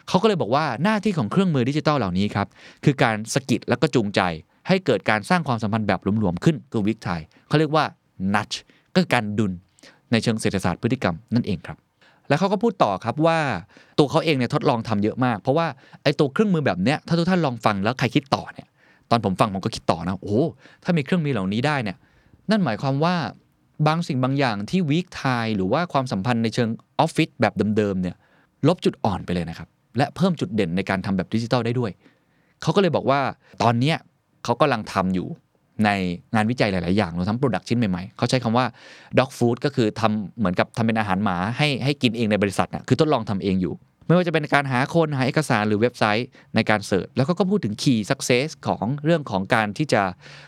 [0.09, 2.47] เขาก็เลยบอกว่าหน้าที่ของเครื่องมือดิจิทัลเหล่านี้ครับ
[2.85, 4.21] คือการสกิดแล้วก็จูงใจ
[4.69, 7.85] ให้เกิดการสร้างความสัมพันธ์แบบหลวมๆขึ้นคือวิกไทยเขาเรียกว่า
[8.35, 8.57] nudge
[8.95, 9.53] ก็คือการดุล
[10.13, 11.79] ในเชิงเศรษฐศาสตร์พฤติกรรมนั่นเองครับ
[12.29, 13.39] แล้วเขาก็พูดต่อครับว่า
[13.99, 15.67] ตัวเขาเองเนี่ยทดลองทำเยอะมาก เพราะว่า
[16.03, 18.67] ไอ้ตัวเครื่องมือแบบเนี้ยถ้าทุกท่านลองฟังแล้วใครคิดต่อเนี่ย
[19.11, 20.41] ตอนผมฟังผมก็คิดต่อนะโอ้
[20.85, 21.97] ถ้ามีเครื่องมือเหล่านี้ได้เนี่ย
[22.51, 23.15] นั่นหมายความว่า
[23.87, 25.25] บางสิ่งบางอย่างที่วีคไท
[25.57, 28.17] หรือว่าความสัมพันธ์ในเชิงออฟฟิศแบบเดิมๆเนี่ย
[28.69, 31.91] ลบจุดอ่อนไปเลยนะครับและเพิ่มจุดเด่นในการทำแบบดิจิทัลได้ด้วย
[32.63, 33.21] เขาก็เลยบอกว่า
[33.63, 33.97] ตอนเนี้ย
[34.45, 35.29] เขากำลังทำอยู่
[35.85, 35.91] ใน
[36.35, 38.67] งานวิจัยหลาย ๆ อย่างรวมทั้ง product ชิ้นใหม่ ๆ เขาใช้คำว่า
[39.19, 43.75] dog food ก็คือทำเหมือนกับทำเป็นอาหารหมาให้ให้กินเองในบริษัทน่ะคือทดลองทำเองอยู่
[44.07, 50.03] ไม่ว่าจะเป็นการหาคนหาเอกสารหรือเว็บไซต์ในการ search แล้วก็ก็พูดถึง key success ของเรื่องของการที่จะ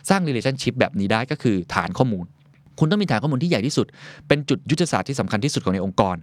[0.09, 2.25] สร้าง relationship แบบนี้ได้ก็คือฐานข้อมูล
[2.79, 3.87] คุณต้องมีฐานข้อมูลที่ใหญ่ที่สุด
[4.27, 6.15] เป็นจุดยุทธศาสตร์ที่สำคัญที่สุดของในองค์กร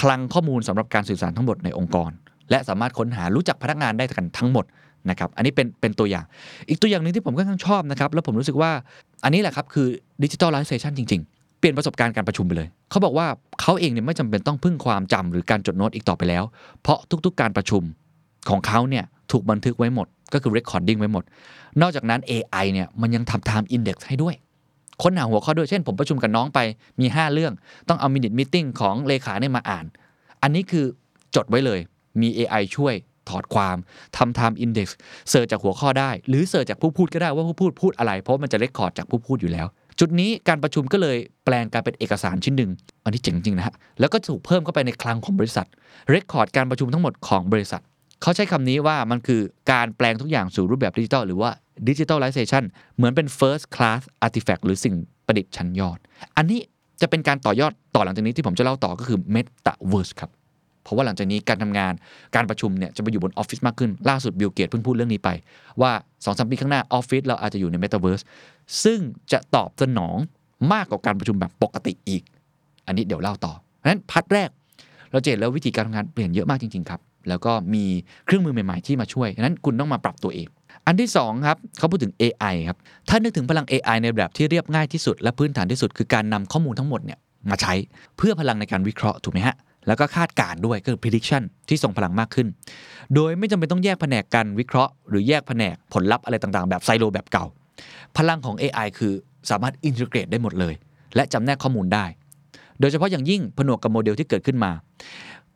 [0.00, 2.10] คลังข้อมูลสำหรับการสื่อสารทั้งหมดในองค์กร
[2.50, 4.64] และสามารถค้นหารู้จักพนักงานได้กันทั้งหมด
[5.10, 6.24] นะครับอันนี้เป็นเป็นตัวอย่าง
[6.68, 8.70] อีกตัวอย่างหนึ่งที่ผมก็ค่อนข้างชอบนะครับแล้วผมรู้สึกว่า
[9.24, 9.86] อันนี้แหละครับคือ
[10.22, 13.26] ดิจิทัลไลเซชันจริง ๆ เปลี่ยนประสบการณ์การประชุมไปเลย เขาบอกว่า
[13.60, 16.44] เขาเองเนี่ยไม่จำเป็นต้องพึ่งความจำหรือการจดโน้ตอีกต่อไปแล้ว
[16.82, 17.82] เพราะทุกๆ การประชุม
[18.50, 21.24] ของเขาเนี่ยถูกบันทึกไว้หมด ก็คือ recording ไว้หมด
[21.80, 24.34] นอกจากนั้น AI เนี่ยมันยังทำ time index ให้ด้วย
[25.02, 26.58] ค้นหาหัวข้อด้วย เช่น ผมประชุมกับน้องไป
[27.00, 27.52] มี 5 เรื่อง
[27.88, 29.84] ต้องเอา minute meeting ของเลขาเนี่ยมาอ่าน
[30.42, 30.84] อันนี้คือ
[31.36, 31.80] จดไว้เลย
[32.20, 32.94] มี AI ช่วย
[33.28, 33.76] ถอดความ
[34.16, 34.88] ทำ time index
[35.30, 39.66] search จากหัวข้อได้ หรือเสิร์ชจากผู้พูดก็ได้ว่าผู้พูดพูดอะไร เพราะมันจะ record จากผู้พูดอยู่แล้ว
[40.00, 42.70] จุดนี้การประชุมก็เลยแปลงกายเป็นเอกสารชิ้นหนึ่ง
[43.04, 45.66] อันนี้เจ๋งจริงนะฮะแล้วก็ถูกเพิ่มเข้าไปในคลังของบริษัท
[46.08, 47.82] record การประชุมทั้งหมดของบริษัท
[48.22, 49.40] เขาใช้คำนี้ว่ามันคือ
[49.72, 51.50] การแปลงทุกอย่างสู่รูปแบบดิจิทัลหรือว่า
[51.88, 52.64] digitalization
[52.96, 54.94] เหมือนเป็น first class artifact หรือสิ่ง
[55.26, 55.98] ประดิษฐ์ชั้นยอด
[56.36, 56.60] อันนี้
[57.00, 60.30] จะเป็นการต่อยอดต่อหลังจากนี้ที่ผมจะเล่าต่อก็คือ metaverse ครับ
[60.82, 61.92] เพราะว่าหลังจากนี้การทำงาน
[62.34, 65.30] การประชุมเนี่ยจะไปอยู่บนออฟฟิศมากขึ้น ล่าสุดบิลเกตเพิ่งพูดเรื่องนี้ไป
[65.80, 68.22] ว่า2อสปีข้างหน้าออฟฟิศเราอาจจะอยู่ใน Metaverse
[68.84, 68.98] ซึ่ง
[69.32, 70.16] จะตอบสนอง
[70.72, 72.22] มากกว่าการประชุมแบบปกติอีก
[72.86, 74.50] อันนี้เดี๋ยวเล่าต่อเพราะฉะนั้น part แรก
[75.12, 77.84] เราจะเห็นแล้ววิธีการทำงานเปลี่ยนเยอะมากจริงๆครับ แล้วก็มี
[78.26, 80.48] เครื่องมือใหม่ๆที่มาช่วยฉะนั้นคุณต้องมาปรับตัวเอง
[80.86, 87.18] อันที่2ครับเขาพูดถึง AI ครับถ้านึกถึงพลัง AI ในแบบที่เรียบง่ายที่สุด และพื้นฐานที่สุดคือการนำข้อมูลทั้งหมดเนี่ย
[87.50, 87.74] มาใช้
[88.16, 92.48] เพื่อพลังในการวิเคราะห์ถูกไหมฮะ แล้วก็คาดการ์ด้วยก็คือ prediction ที่ส่งพลังมากขึ้น
[93.14, 97.46] โดยไม่จำเป็นต้องแยกแผนกการวิเคราะห์ หรือแยกแผนกผลลัพธ์อะไรต่างๆ แบบไซโลแบบเก่า
[98.16, 99.12] พลังของ AI คือ
[99.50, 100.74] สามารถอินทิเกรตได้หมดเลย
[101.16, 102.04] และจำแนกข้อมูลได้
[102.80, 104.72] โดยเฉพาะอย่างยิ่งผนวกกับโมเดลที่เกิดขึ้นมา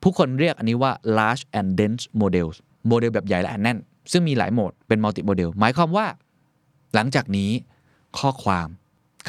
[0.03, 2.57] ผู้คนเรียกอันนี้ว่า large and dense models
[2.89, 3.79] โมเดลแบบใหญ่และแน่น
[4.13, 6.07] ซึ่งมีหลายโหมดเป็น multi model หมายความว่า
[6.95, 7.51] หลังจากนี้
[8.19, 8.69] ข้อความ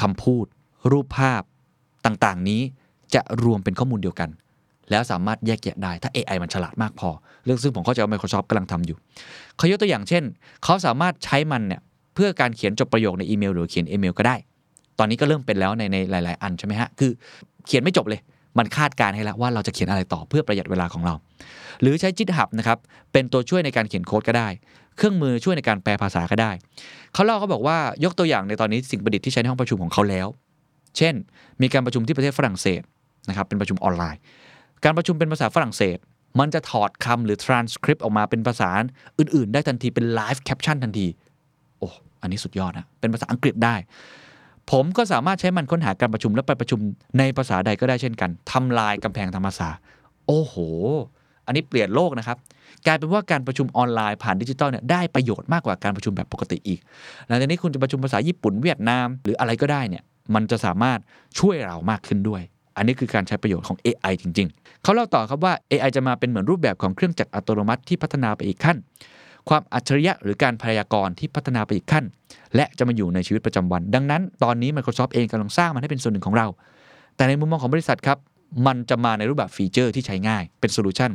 [0.00, 0.46] คำพูด
[0.90, 1.42] รูปภาพ
[2.04, 2.60] ต่างๆ นี้
[3.14, 4.28] จะรวมเป็นข้อมูลเดียวกัน
[4.90, 7.10] แล้วสามารถแยกแยะได้ถ้า AI มันฉลาดมากพอ
[7.44, 8.96] เรื่องซึ่งผมเข้าใจว่า Microsoft กำลังทำอยู่
[9.56, 10.24] เขายกตัวอย่างเช่น
[10.64, 11.80] เขาสามารถใช้มันเนี่ย
[12.14, 14.36] เพื่อการเขียนจบประโยคในอีเมล หรือเขียนอีเมลก็ได้
[14.98, 17.10] ตอนนี้ก็เริ่มเป็นแล้วในในหลาย ๆ อันใช่ไหมฮะคือ
[17.66, 18.20] เขียนไม่จบเลย
[18.58, 21.14] มันคาดการณ์ให้แล้วว่าเราจะเขียนอะไรต่อเพื่อประหยัดเวลาของเรา
[21.80, 22.78] หรือใช้ GitHub นะครับ
[23.12, 24.48] เป็นตัวช่วยในการเขียนโค้ดก็ได้
[24.96, 26.50] เครื่องมือช่วยในการแปลภาษาก็ได้
[27.14, 30.26] เขาเล่าเขาบอกว่ายกตัวอย่างในตอนนี้สิ่งประดิษฐ์ที่ใช้ในห้องประชุมของเขาแล้ว
[30.96, 31.14] เช่น
[31.62, 32.82] มีการประชุมที่ประเทศฝรั่งเศส
[33.28, 34.20] นะครับเป็นประชุมออนไลน์
[34.84, 35.98] การประชุมเป็นภาษาฝรั่งเศส
[36.40, 38.70] มันจะถอดคำหรือ transcript ออกมาเป็นภาษา
[39.18, 41.06] อื่น ๆ ได้ทันทีเป็น live caption ทันที
[41.78, 41.88] โอ้
[42.22, 43.74] อันนี้สุดยอดนะ เป็นภาษาอังกฤษได้
[44.70, 46.80] ผมก็สามารถใช้มันค้นหาการประชุมและไปประชุม
[47.18, 49.68] ในภาษาใดก็ได้เช่นกันทำลายกำแพงทางภาษา
[50.26, 50.54] โอ้โห
[51.46, 52.36] อันนี้เปลี่ยนโลกนะครับ
[52.86, 56.80] กลายเป็นว่าการประชุมออนไลน์ผ่านดิจิตอลเนี่ยได้ประโยชน์มากกว่าการประชุมแบบปกติอีก
[57.26, 60.02] หลังจากนี้คุณจะประชุมภาษาญี่ปุ่นเวียดนาม หรืออะไรก็ได้เนี่ย
[60.34, 60.98] มันจะสามารถ
[61.38, 62.42] ช่วยเรามากขึ้นด้วย
[62.78, 68.76] อันนี้คือการใช้ประโยชน์ของ AI จริง ๆ เขาเล่าต่อครับว่า AI จะมาเป็นเหมือนรูปแบบของเครื่องจักรอัตโนมัติที่พัฒนาไปอีกขั้น
[69.48, 72.04] ความอัจฉริยะหรือการพยากรณ์ที่พัฒนาไปอีกขั้น
[72.56, 76.46] และจะมาอยู่ในชีวิตประจำวัน ดังนั้น ตอนนี้ Microsoft เองกำลังสร้างมันให้เป็นส่วนหนึ่งของเรา
[77.16, 78.18] แต่ในมุมมองของบริษัทครับ
[78.66, 81.10] มันจะมาในรูปแบบ feature ที่ใช้ง่าย เป็น solution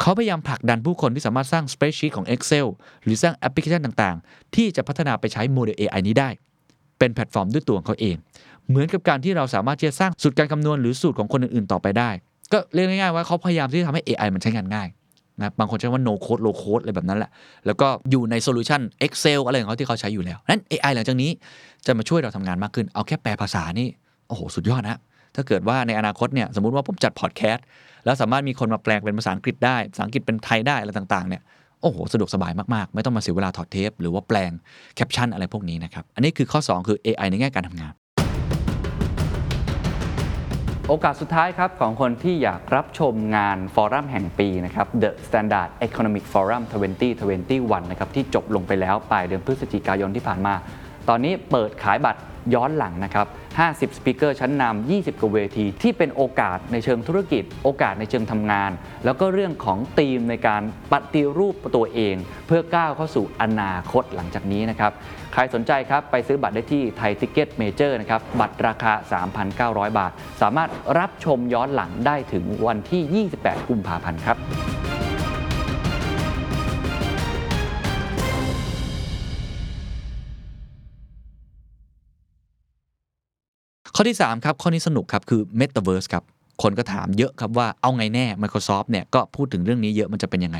[0.00, 2.66] เขาพยายามผลักดันผู้คนที่สามารถสร้าง spreadsheet ของ Excel
[3.02, 6.28] หรือสร้างแอปพลิเคชันต่าง ๆ ที่จะพัฒนาไปใช้โมเดล AI นี้ได้
[6.98, 8.16] เป็นแพลตฟอร์มด้วยตัวของเขาเอง
[8.68, 12.10] เหมือนกับการที่เราสามารถที่จะสร้างสูตรการคำนวณหรือสูตรของคนอื่นๆต่อไปได้
[12.52, 14.88] ก็เรียกง่ายๆว่าเขาพยายามที่จะทำให้ AI มันใช้งานง่าย
[15.38, 17.30] นะบางคนใช้ว่า no code low code อะไรแบบนั้นแหละ
[17.66, 21.30] แล้วก็อยู่ใน solution Excel อะไรของเขาที่เขาใช้อยู่แล้ว นั้น AI หลังจากนี้
[21.86, 23.88] จะมาช่วยเราทำงานมากขึ้น เอาแค่แปลภาษานี่
[24.28, 24.98] โอ้โห สุดยอดนะ
[25.34, 27.64] ถ้าเกิดว่าในอนาคตเนี่ย สมมติว่าผมจัดพอดแคสต์
[28.04, 31.42] แล้วสามารถมีคนมาแปลงเป็นภาษาอังกฤษได้ ภาษาอังกฤษเป็นไทยได้อะไรต่างๆเนี่ย
[31.82, 34.50] โอ้โห สะดวกสบายมากๆ ไม่ต้องมาเสียเวลาถอดเทป หรือว่าแปลง
[34.96, 37.92] แคปชั่นอะไรพวกนี้นะครับ อันนี้คือข้อ 2 คือ AI ในแง่การทำงาน
[40.90, 46.62] โอกาสสุดท้ายครับของคนที่อยากรับชมงานฟอรัมแห่งปีนะครับ The Standard Economic Forum
[47.26, 50.54] 2021 นะครับที่จบลงไปแล้วปลายเดือนพฤศจิกายนที่ผ่านมา
[51.08, 52.20] ตอนนี้เปิดขายบัตร
[52.54, 58.70] ย้อนหลังนะครับ 50 speaker ชั้นนำ 20 กว่าเวที ที่เป็นโอกาสในเชิงธุรกิจ โอกาสในเชิงทำงาน
[59.04, 64.92] แล้วก็เรื่องของธีมในการปฏิรูปตัวเอง เพื่อก้าวเข้าสู่อนาคตหลังจากนี้นะครับ
[65.32, 68.92] ใครสนใจครับ ไปซื้อบัตรได้ที่ไทยทิกเก็ตเมเจอร์นะครับ บัตรราคา
[69.88, 74.36] 3,900 บาท สามารถรับชมย้อนหลังได้ถึงวันที่ 28 กุมภาพันธ์ครับ
[83.98, 86.24] ข้อที่ 3 ครับ ข้อนี้สนุกครับ คือ Metaverse ครับ
[86.62, 90.58] คนก็ถามเยอะครับว่าเอาไงแน่ Microsoft เนี่ยก็พูดถึงเรื่องนี้เยอะมันจะเป็นยังไง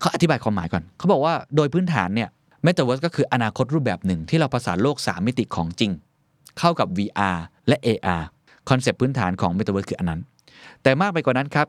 [0.00, 2.28] เขาอธิบายความหมายก่อน เขาบอกว่าโดยพื้นฐานเนี่ย
[2.66, 5.90] Metaverse ก็คืออนาคตรูปแบบหนึ่งที่เราประสานโลก 3 มิติของจริง
[6.58, 8.22] เข้ากับ VR และ AR
[8.68, 10.20] คอนเซปต์พื้นฐานของ Metaverse คืออันนั้น
[10.82, 11.66] แต่มากไปกว่านั้นครับ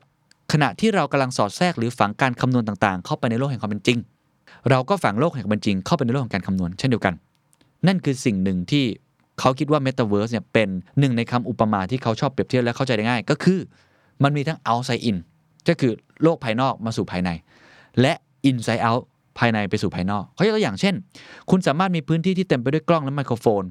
[0.52, 3.98] ขณะที่เรากำลังสอดแทรกหรือฝังการคำนวณต่างๆ เข้าไปในโลกแห่งความเป็นจริง
[4.70, 7.14] เราก็ฝังโลกแห่งความเป็นจริง เข้าไปในโลกของการคำนวณเช่นเดียวกัน
[7.86, 8.84] นั่นคือสิ่งหนึ่งที่
[9.40, 10.68] เขาคิดว่า Metaverse เนี่ยเป็น
[10.98, 13.58] หนึ่งในคำอุปมาที่เขาชอบเปรียบเทียบและเข้าใจได้ง่าย ก็คือ
[14.22, 15.16] มันมีทั้ง outside in
[15.68, 17.30] ก็คือโลกภายนอกมาสู่ภายใน
[18.00, 18.12] และ
[18.48, 19.02] inside out
[19.38, 20.94] ภายในไปสู่ภายนอกเขายกตัวอย่างเช่น
[21.50, 23.62] คุณสามารถมีพื้นที่ที่เต็มไปด้วยกล้องและไมโครโฟน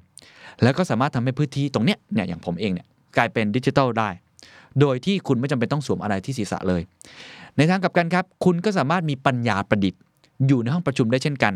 [0.63, 4.09] แล้วก็สามารถทำให้พื้นที่ตรงเนี้ยเนี่ยอย่างผมเองเนี่ยกลายเป็นดิจิทัลได้
[4.79, 6.81] โดยที่คุณไม่จำเป็นต้องสวมอะไรที่ศีรษะเลย
[7.57, 10.01] ในทางกลับกันครับ คุณก็สามารถมีปัญญาประดิษฐ์
[10.47, 11.53] อยู่ในห้องประชุมได้เช่นกัน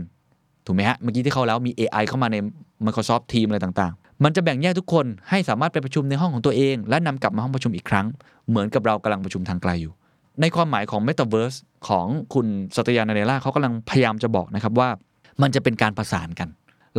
[0.69, 2.37] ถูกไหมฮะ เมื่อกี้ที่เขาแล้วมี AI เข้ามาใน
[2.85, 8.05] Microsoft Team อะไรต่างๆ มันจะแบ่งแยกทุกคนให้สามารถไปประชุมในห้องของตัวเอง และนำกลับมาห้องประชุมอีกครั้ง
[8.49, 9.93] เหมือนกับเรากำลังประชุมทางไกลอยู่
[10.41, 14.89] ในความหมายของ Metaverse ของคุณสัตยานาเดล่าเขากำลังพยายามจะบอกนะครับว่า
[15.41, 16.49] มันจะเป็นการประสานกัน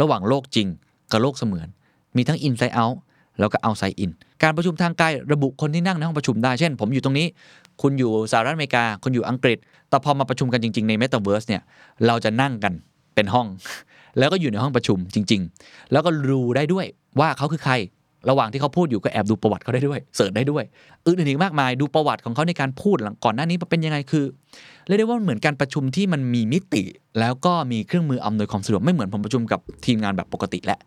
[0.01, 0.69] ระหว่างโลกจริง
[1.13, 1.69] กับโลกเสมือน
[2.17, 2.97] มีทั้ง inside out
[3.41, 4.11] แล้วก็ outside in
[4.43, 7.27] การประชุมทางไกลระบุคนที่นั่งในห้องประชุมได้ เช่น ผมอยู่ตรงนี้
[7.83, 11.63] คุณอยู่สหรัฐอเมริกา คุณอยู่อังกฤษ แต่พอมาประชุมกันจริง ๆ ใน Metaverse เนี่ย
[12.07, 12.73] เราจะนั่งกัน
[13.15, 13.47] เป็นห้อง
[14.19, 16.87] แล้วก็อยู่ในห้องประชุมจริง ๆ แล้วก็รู้ได้ด้วย
[17.21, 17.75] ว่าเขาคือใคร
[18.31, 20.65] ระหว่างที่เขาพูดอยู่ก็แอบดูประวัติเขาได้ด้วยเสิร์ชได้ด้วย
[21.05, 24.25] อื่นๆอีกมากมายดูประวัติของเขาในการพูดหลังก่อนหน้านี้เป็นยังไงคือ
[24.87, 26.83] เรียกได้ว่าเหมือนการประชุมที่มันมีมิติ
[27.21, 30.79] แล้วก็มีเครื่องมืออำนวยความสะดวกไม่เหมือนผมประชุมกับทีมงานแบบปกติแหละ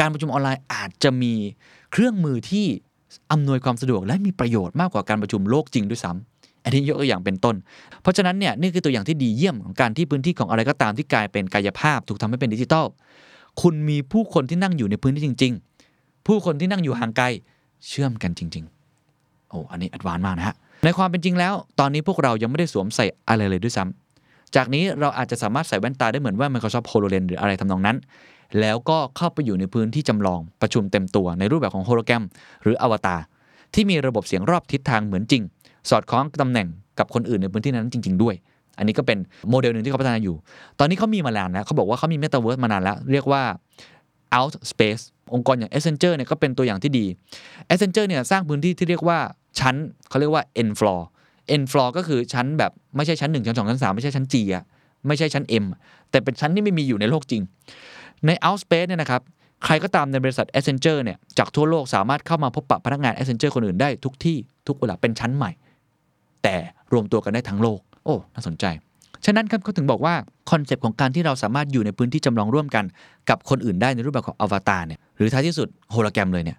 [0.00, 1.32] การประชุมออนไลน์อาจจะมี
[1.92, 2.66] เครื่องมือที่
[3.32, 6.35] อำนวยความสะดวกและมีประโยชน์มากกว่าการประชุมโลกจริงด้วยซ้ำ
[6.66, 7.56] อันนี้ยกตัวอย่างเป็นต้น
[8.02, 12.86] เพราะฉะนั้นเนี่ยนี่คือตัวอย่างที่ดีเยี่ยมของการที่พื้นที่ของอะไรก็ตามที่กลายเป็นกายภาพ ถูกทำให้เป็นดิจิทัล
[13.62, 15.52] คุณมีผู้คนที่นั่งอยู่ในพื้นที่จริง
[15.90, 17.26] ๆ ผู้คนที่นั่งอยู่ห่างไกล
[17.88, 18.64] เชื่อมกันจริง
[19.08, 27.96] ๆ โอ้อันนี้อัดวานมากนะฮะในความเป็นจริงแล้ว ตอนนี้พวกเรายังไม่ได้สวมใส่อะไรเลยด้วยซ้ำจากนี้เราอาจจะสามารถใส่แว่นตาได้เหมือนว่า Microsoft HoloLens หรืออะไรทำนองนั้น
[28.60, 32.24] แล้วก็เข้าไปอยู่ในพื้นที่จำลองประชุมเต็มตัวในรูปแบบของโฮโลแกรม
[32.62, 33.20] หรืออวตาร
[33.74, 35.42] ที่มีระบบเสียงรอบทิศทางเหมือนจริง
[35.90, 36.68] สอดคล้องตำแหน่ง
[36.98, 38.34] กับคนอื่นในพื้นที่นั้นจริง ๆ ด้วย
[38.78, 39.18] อันนี้ก็เป็น
[39.50, 40.36] โมเดลหนึ่งที่เขาพัฒนาอยู่
[40.78, 43.42] ตอนนี้เขามีมานานแล้วเขาบอกว่าเขามี Metaverse มานานแล้ว เรียกว่า
[44.38, 45.02] out space
[45.34, 47.04] องค์กรอย่าง Accenture เนี่ยก็เป็นตัวอย่างที่ดี
[47.70, 49.18] Accenture เนี่ยสร้างพื้นที่ที่เรียกว่า
[49.60, 49.74] ชั้น
[50.08, 51.00] เขาเรียกว่า N floor
[51.60, 54.64] N floor ก็คือชั้นแบบไม่ใช่ชั้น 1 ชั้น 2 ชั้น 3 ไม่ใช่ชั้น G อะ
[55.06, 55.64] ไม่ใช่ชั้น M
[56.10, 57.42] แต่เป็นชั้นที่ไม่มีอยู่ในโลกจริง
[58.26, 59.22] ใน Outspace เนี่ยนะครับ
[59.64, 65.50] ใครก็ตามในบริษัท Accenture เนี่ยจากทั่วโลกสามารถเข้ามาพบปะพนักงาน Accenture คนอื่นได้ทุกที่ทุกเวลาเป็นชั้นใหม่
[66.46, 66.58] แต่
[66.92, 68.64] รวมตัวกันได้ทั้งโลก โอ้ น่าสนใจ
[69.24, 70.14] ฉะนั้นครับเขาถึงบอกว่า
[70.50, 72.84] คอนเซปต์ของการที่เราสามารถอยู่ในพื้นที่จำลองร่วมกัน
[73.30, 76.58] กับคนอื่นได้ในรูปแบบของอวตารเนี่ย หรือท้ายที่สุดโฮโลแกรมเลยเนี่ย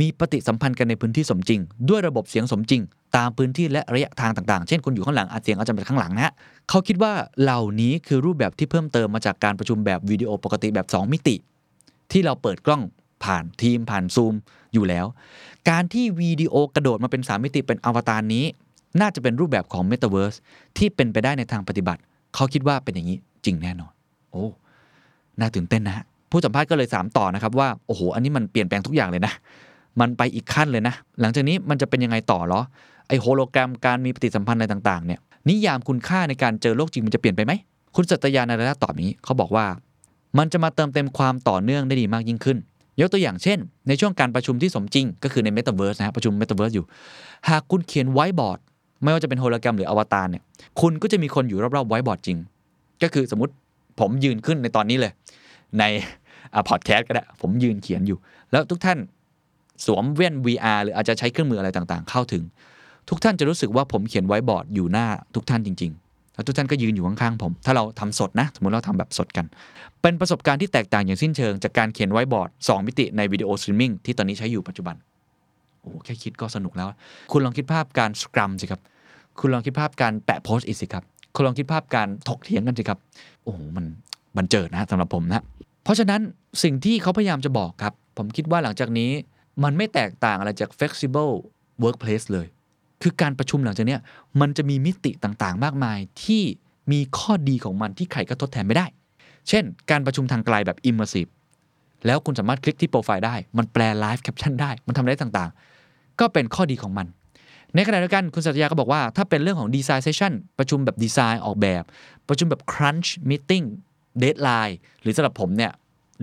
[0.00, 2.82] มีปฏิสัมพันธ์กันในพื้นที่สมจริง ด้วยระบบเสียงสมจริง
[3.16, 6.32] ตามพื้นที่และระยะทางต่างๆ เช่นคุณอยู่ข้างหลังอาจเสียงอาจจะเป็นข้างหลังนะฮะ
[6.68, 11.34] เขาคิดว่าเหล่านี้คือรูปแบบที่เพิ่มเติมมาจากการประชุมแบบวิดีโอปกติแบบ 2 มิติ
[12.12, 12.82] ที่เราเปิดกล้อง
[13.24, 14.34] ผ่าน Teams ผ่านซูม
[14.74, 15.06] อยู่แล้ว
[15.70, 18.44] การที่วิดีโอกระโดดมาเป็น 3 มิติเป็นอวตารนี้
[19.00, 20.36] น่าจะเป็นรูปแบบของ Metaverse
[20.76, 22.00] ที่เป็นไปได้ในทางปฏิบัติ
[22.34, 23.92] เขาคิดว่าเป็นอย่างนี้จริงแน่นอน
[24.30, 24.44] โอ้
[25.38, 29.32] น่าตื่นเต้นนะ ผู้สัมภาษณ์ก็เลยถามต่อนะครับว่า โอ้โห อันนี้มันเปลี่ยนแปลงทุกอย่างเลยนะ
[30.00, 32.60] มันไปอีกขั้นเลยนะ หลังจากนี้มันจะเป็นยังไงต่อเหรอ
[33.08, 37.52] ไอโฮโลแกรม การมีปฏิสัมพันธ์อะไรต่างๆ เนี่ย นิยามคุณค่าในการเจอโลกจริงมันจะเปลี่ยนไปไหม
[37.96, 39.66] คุณสัตยานาราตอบอย่างนี้ เขาบอกว่า
[40.38, 42.58] มันจะมาเติมเต็มความต่อเนื่องได้ดีมากยิ่งขึ้น
[43.00, 46.84] ยกตัวอย่างเช่น ในช่วงการประชุมที่สมจริง ก็คือใน Metaverse นะฮะประชุม Metaverse อยู่
[47.48, 48.58] หากคุณเขียนไวบอร์ด
[49.02, 50.42] ไม่ว่าจะเป็นโฮโลแกรมหรืออวตารเนี่ย
[50.80, 52.38] คุณก็จะมีคนอยู่รอบๆไวท์บอร์ดจริง
[53.02, 53.52] ก็คือสมมติ
[54.00, 55.12] ผมยืนขึ้นในตอนนี้เลย
[55.78, 55.84] ใน
[56.68, 58.18] พอดแคสต์ก็ได้ ผมยืนเขียนอยู่
[58.52, 58.98] แล้วทุกท่าน
[59.86, 62.42] สวมแว่น VR หรืออาจจะใช้เครื่องมืออะไรต่างๆ เข้าถึง
[63.08, 69.46] ทุกท่านจะรู้สึกว่าผมเขียนไว้บอร์ดอยู่หน้าทุกท่านจริง ๆ แล้วทุกท่านก็ยืนอยู่ข้างๆผม ถ้าเราทำสดนะ สมมติเราทำแบบสดกัน
[70.02, 74.96] เป็นประสบการณ์ที่แตกต่างอย่างสิ้นเชิงจากการเขียนไว้บอร์ด 2 มิติในวิดีโอสตรีมมิ่งที่ตอนนี้ใช้อยู่ปัจจุบัน
[75.80, 76.88] โอ้โหแค่คิดก็สนุกแล้ว
[77.32, 78.80] คุณลองคิดภาพการสครัมสิครับ
[79.40, 82.98] คุณลองคิดภาพการแปะโพสต์อิสิครับ คุณลองคิดภาพการถกเถียงกันสิครับ
[83.44, 83.84] โอ้โหมัน
[84.36, 85.42] มันเจิดนะสำหรับผมนะ
[85.84, 86.20] เพราะฉะนั้น
[86.62, 89.10] สิ่งที่เขาพยายามจะบอกครับ ผมคิดว่าหลังจากนี้
[89.64, 91.32] มันไม่แตกต่างอะไรจาก flexible
[91.82, 92.46] workplace เลย
[93.02, 93.96] คือการประชุมหลังจากนี้
[94.40, 96.42] มันจะมีมิติต่างๆ มากมายที่
[96.92, 98.86] มีข้อดีของมันที่ใครก็ทดแทนไม่ได้
[99.48, 101.30] เช่น การประชุมทางไกลแบบ immersive
[102.06, 107.06] แล้วคุณสามารถคลิกที่โปรไฟล์ได้ มันแปล live caption ได้ มันทำได้ต่างๆ ก็เป็นข้อดีของมัน
[107.74, 111.82] ในขณะเดียวกันคุณสัตยาก็บอกว่า ถ้าเป็นเรื่องของ design session ประชุมแบบดีไซน์ออกแบบ
[112.28, 113.66] ประชุมแบบ crunch meeting
[114.22, 115.72] deadline หรือสำหรับผมเนี่ย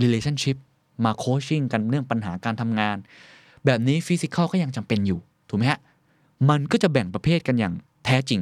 [0.02, 0.58] relationship
[1.04, 2.98] มา coaching กันเรื่องปัญหาการทำงาน
[3.66, 5.80] แบบนี้ physical ก็ยังจำเป็นอยู่ ถูกไหมฮะ
[6.50, 7.74] มันก็จะแบ่งประเภทกันอย่าง
[8.06, 8.42] แท้จริง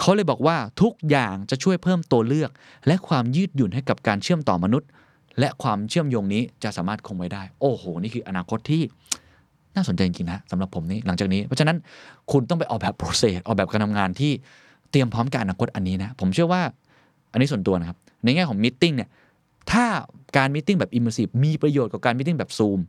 [0.00, 2.50] เขาเลยบอกว่าทุกอย่างจะช่วยเพิ่มตัวเลือก
[2.86, 4.88] และความยืดหยุ่นให้กับการเชื่อมต่อมนุษย์
[5.39, 8.81] และความเชื่อมโยงนี้จะสามารถคงไว้ได้ โอ้โห นี่คืออนาคตที่
[9.75, 11.77] น่าสนใจจริงๆนะสำหรับผมนี่หลังจากนี้ เพราะฉะนั้น
[12.31, 14.31] คุณต้องไปออกแบบ process ออกแบบการทำงานที่
[14.91, 16.61] เตรียมพร้อมกับอนาคตอันนี้นะ ผมเชื่อว่า
[17.31, 19.09] อันนี้ส่วนตัวนะครับ ในแง่ของมิ팅เนี่ย
[19.71, 19.85] ถ้า
[20.37, 22.79] การมิ팅แบบ immersive มีประโยชน์กว่าการมิ팅แบบ Zoom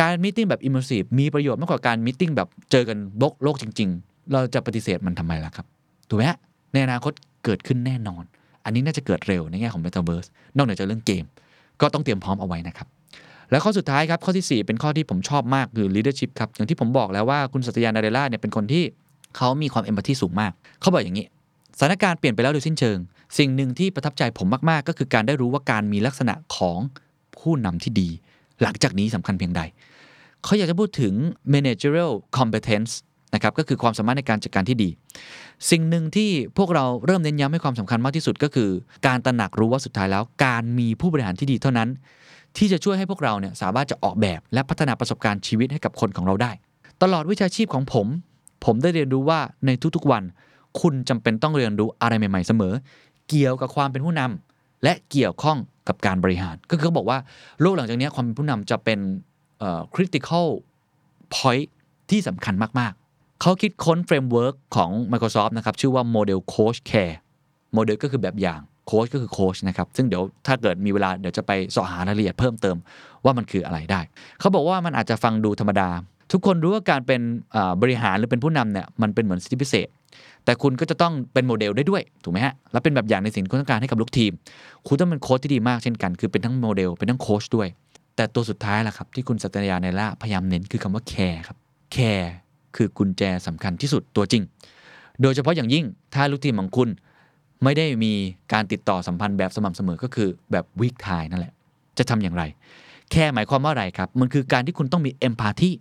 [0.00, 5.66] การมิ팅แบบ immersive มีประโยชน์มากกว่าการมิ팅แบบเจอกันโลกโลกจริง ๆ เราจะปฏิเสธมันทำไมล่ะครับ
[6.08, 6.38] ถูกไหมฮะ
[6.72, 7.12] ในอนาคต
[7.44, 8.22] เกิดขึ้นแน่นอน
[8.64, 11.24] อันนี้น่าจะเกิดเร็วในแง่ของ Metaverse นอกเหนือจากเรื่องเกม
[11.81, 12.87] ก็ต้องเตรียมพร้อมเอาไว้นะครับ
[13.51, 18.83] แล้วข้อสุดท้ายครับข้อทีสี่ 4 เป็นข้อที่ผมชอบมากคือ leadership ครับอย่างที่ผมบอกแล้วว่าคุณสัตยานาเดล่าเนี่ยเป็นคนที่
[19.37, 21.25] เขามีความเอมพัตตีสูงมาก เขาบอกอย่างนี้
[21.77, 22.97] สถานการณ์เปลี่ยนไปแล้วโดยสิ้นเชิง
[23.37, 26.79] สิ่งหนึ่งที่ประทับใจผมมาก ๆ ก็คือการได้รู้ว่าการมีลักษณะของ
[27.37, 28.09] ผู้นำที่ดี
[28.61, 29.61] หลังจากนี้สำคัญเพียงใด
[30.43, 31.13] เขาอยากจะพูดถึง
[31.53, 32.91] managerial competence
[33.33, 34.89] นะครับก็คือความสามารถในการจัดการที่ดี
[35.71, 38.69] สิ่งหนึ่งที่พวกเราเริ่มเน้นย้ำให้ความสำคัญมากที่สุดก็คือ
[39.07, 41.89] การตระหนักรู้ว่าสุดท้ายแล้ว การมีผู้บริหารที่ดีเท่านั้น
[42.57, 46.51] ที่จะช่วยให้พวกเราเนี่ยสามารถจะออกแบบและพัฒนาประสบการณ์ชีวิตให้กับคนของเราได้
[47.03, 48.07] ตลอดวิชาชีพของผม
[48.65, 50.23] ผมได้เรียนรู้ว่าในทุกๆวัน
[50.81, 52.73] คุณจำเป็นต้องเรียนรู้อะไรใหม่ ๆ เสมอ
[53.29, 57.17] เกี่ยวกับความเป็นผู้นำและเกี่ยวข้องกับการบริหาร ก็คือเขาบอกว่า
[57.61, 58.99] โลกหลังจากนี้ความเป็นผู้นำจะเป็น
[59.93, 60.47] critical
[61.35, 61.67] point
[62.09, 62.93] ที่สำคัญมาก
[63.45, 67.15] เขาคิดค้น framework ของ Microsoft นะครับ ชื่อว่า Model Coach Care
[67.73, 72.77] โมเดลก็คือแบบอย่างโค้ชก็คือโค้ชนะครับ ซึ่งเดี๋ยวถ้าเกิดมีเวลาเดี๋ยวจะไปเสาะหารายละเอียดเพิ่มเติม
[73.25, 74.01] ว่ามันคืออะไรได้
[74.39, 75.89] เขาบอกว่ามันอาจจะฟังดูธรรมดา
[76.31, 77.21] ทุกคนรู้ว่าการเป็น
[77.81, 79.87] บริหารหรือเป็นผู้นำเนี่ยมันเป็นเหมือนสิทธิพิเศษ
[80.45, 84.31] แต่คุณก็จะต้องเป็นโมเดลได้ด้วยถูกไหมฮะแล้วเป็นแบบอย่างในสิ่งที่คุณต้องการให้กับลูกทีม
[84.87, 87.67] คุณต้องเป็นโค้ชที่ดีมากเช่นกัน คือเป็นทั้งโมเดลเป็นทั้งโค้ชด้วย
[88.15, 91.57] แต่ตัวสุดท้ายล่ะครับที่คุณสัตยา นาเดลลาพยายามเน้นคือคำว่า care ครับ
[91.93, 92.33] care
[92.75, 94.43] คือกุญแจสำคัญที่สุดตัวจริง
[95.21, 96.89] โดยเฉพาะอย่างยิ่งถ้าลูกทีมของคุณ
[97.63, 98.13] ไม่ได้มี
[98.53, 101.53] การติดต่อสัมพันธ์แบบสม่ำเสมอก็คือแบบวิกทายนั่นแหละ
[101.97, 102.43] จะทำอย่างไร
[103.11, 105.71] care หมายความว่าอะไรครับ มันคือการที่คุณต้องมี empathy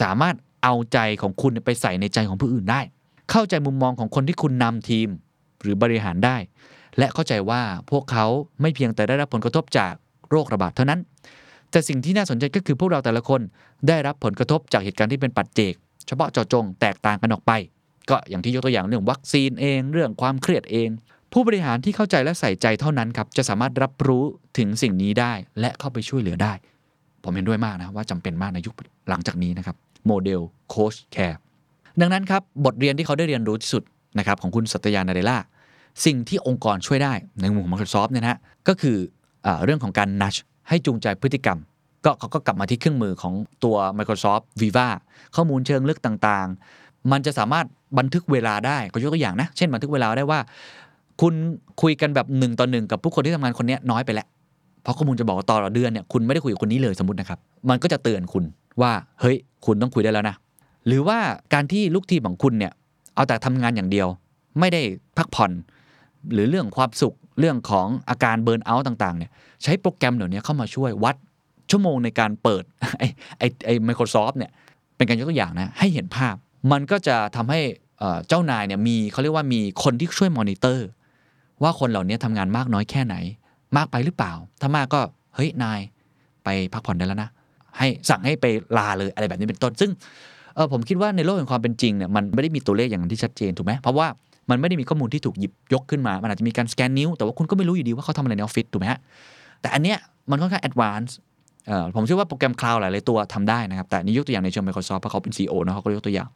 [0.00, 2.80] สามารถเอาใจของคุณไปใส่ในใจของผู้อื่นได้
[3.30, 5.08] เข้าใจมุมมองของคนที่คุณนำทีม
[5.62, 6.36] หรือบริหารได้
[6.98, 8.26] และเข้าใจว่าพวกเขา
[8.60, 9.92] ไม่เพียงแต่ได้รับผลกระทบจาก
[10.30, 11.00] โรคระบาดเท่านั้น
[11.70, 13.40] แต่สิ่งที่น่าสนใจก็คือพวกเราแต่ละคน
[13.88, 15.74] ได้รับผลกระทบจากเหตุการณ์ที่เป็นปัจเจก
[16.06, 17.52] เฉพาะเจาะจงแตกต่างกันออกไป
[18.10, 20.88] ก็อย่างที่ยกตัวอย่างเรื่องวัคซีนเอง เรื่องความเครียดเอง
[21.32, 24.24] ผู้บริหารที่เข้าใจและใส่ใจเท่านั้นครับจะสามารถรับรู้
[24.58, 26.52] ถึงสิ่งนี้ได้และเข้าไปช่วยเหลือได้
[27.24, 28.74] ผมเห็นด้วยมากนะว่าจำเป็นมากในยุค
[29.08, 31.40] หลังจากนี้นะครับโมเดลcoach care
[32.00, 33.82] ดังนั้นครับบทเรียนที่เขาได้เรียนรู้ที่สุด
[34.18, 35.38] นะครับของคุณสัตยานาเดลลา
[36.04, 38.96] สิ่งที่องค์กรช่วยได้ในมุมของ Microsoft เนี่ยนะฮะก็คื
[39.46, 40.34] อเรื่องของการนัช
[40.68, 41.58] ให้จูงใจพฤติกรรม
[42.04, 43.34] ก็เขาก็กลับมาที่เครื่องมือของ
[43.64, 44.88] ตัว Microsoft Viva
[45.36, 47.66] ข้อมูลเชิงลึกต่างๆ มันจะสามารถ
[47.98, 50.40] บันทึกเวลาได้ก็ยกตัวอย่างนะ เช่นบันทึกเวลาได้ว่า
[51.20, 51.34] คุณ
[51.82, 54.26] คุยกันแบบหนึ่งต่อหนึ่งกับผู้คนที่ทำงานคนนี้น้อยไปแล้ว
[54.82, 58.44] เพราะข้อมูลจะบอกว่าต่อเดือนเนี่ยคุณไม่ได้คุยกับคนนี้เลยสมมตินะครับ มันก็จะเตือนคุณ
[58.82, 59.36] ว่าเฮ้ย
[59.66, 60.36] คุณต้องคุยได้แล้วนะ
[60.86, 61.18] หรือว่า
[61.54, 62.72] การที่ลูกทีมของคุณเนี่ย
[63.14, 64.08] เอาแต่ทำงานอย่างเดียว
[64.58, 64.82] ไม่ได้
[65.16, 65.50] พักผ่อน
[66.32, 69.30] หรือเรื่องความสุขเรื่องของอาการเบิร์นเอาท์ต่างๆเนี่ย
[69.62, 71.16] ใช้โปรแกรมเดี๋ยวนี้เข้ามาช่วยวัด
[71.70, 72.64] ชั่วโมงในการเปิด
[72.98, 73.06] ไอ้
[73.38, 74.50] ไอ้ไอ้ Microsoft เนี่ย
[74.96, 76.34] เป็นการยกตัวอย่างนะให้เห็นภาพ
[76.72, 77.60] มันก็จะทำให้
[78.28, 80.86] เจ้านายเนี่ยมีเขาเรียกว่ามีคนที่ช่วยมอนิเตอร์
[81.62, 83.16] ว่าคนเหล่านี้ทำงานมากน้อยแค่ไหน
[83.76, 85.00] มากไปหรือเปล่า ถ้ามากก็
[85.34, 85.80] เฮ้ยนาย
[86.44, 87.30] ไปพักผ่อนได้แล้วนะ
[87.78, 88.46] ให้สั่งให้ไป
[88.78, 89.90] ลาเลยอะไรแบบนี้เป็นต้น ซึ่ง
[90.54, 94.06] เออผมคิดว่าในโลกแห่งความเป็นจริงเนี่ยมันไม่ได้มีตัวเลขอย่างที่ชัดเจนถูกไหมเพราะว่า
[94.50, 99.00] มันไม่ได้มีข้อมูลที่ถูกหยิบยกขึ้นมา มันอาจจะมีการสแกนนิ้ว แต่ว่าคุณก็ไม่รู้อยู่ดีว่าเขาทำอะไรในออฟฟิศถูกไหมฮะ
[99.60, 99.98] แต่อันเนี้ย
[100.30, 101.16] มันค่อนข้าง advance
[101.94, 106.28] ผมเชื่อว่าโปรแกรมคลาวด์หลาย ๆ ตัวทำได้นะครับ แต่นี่ยกตัวอย่างในเชิง Microsoft เพราะเขาเป็น CEO นะเขาก็ยกตัวอย่าง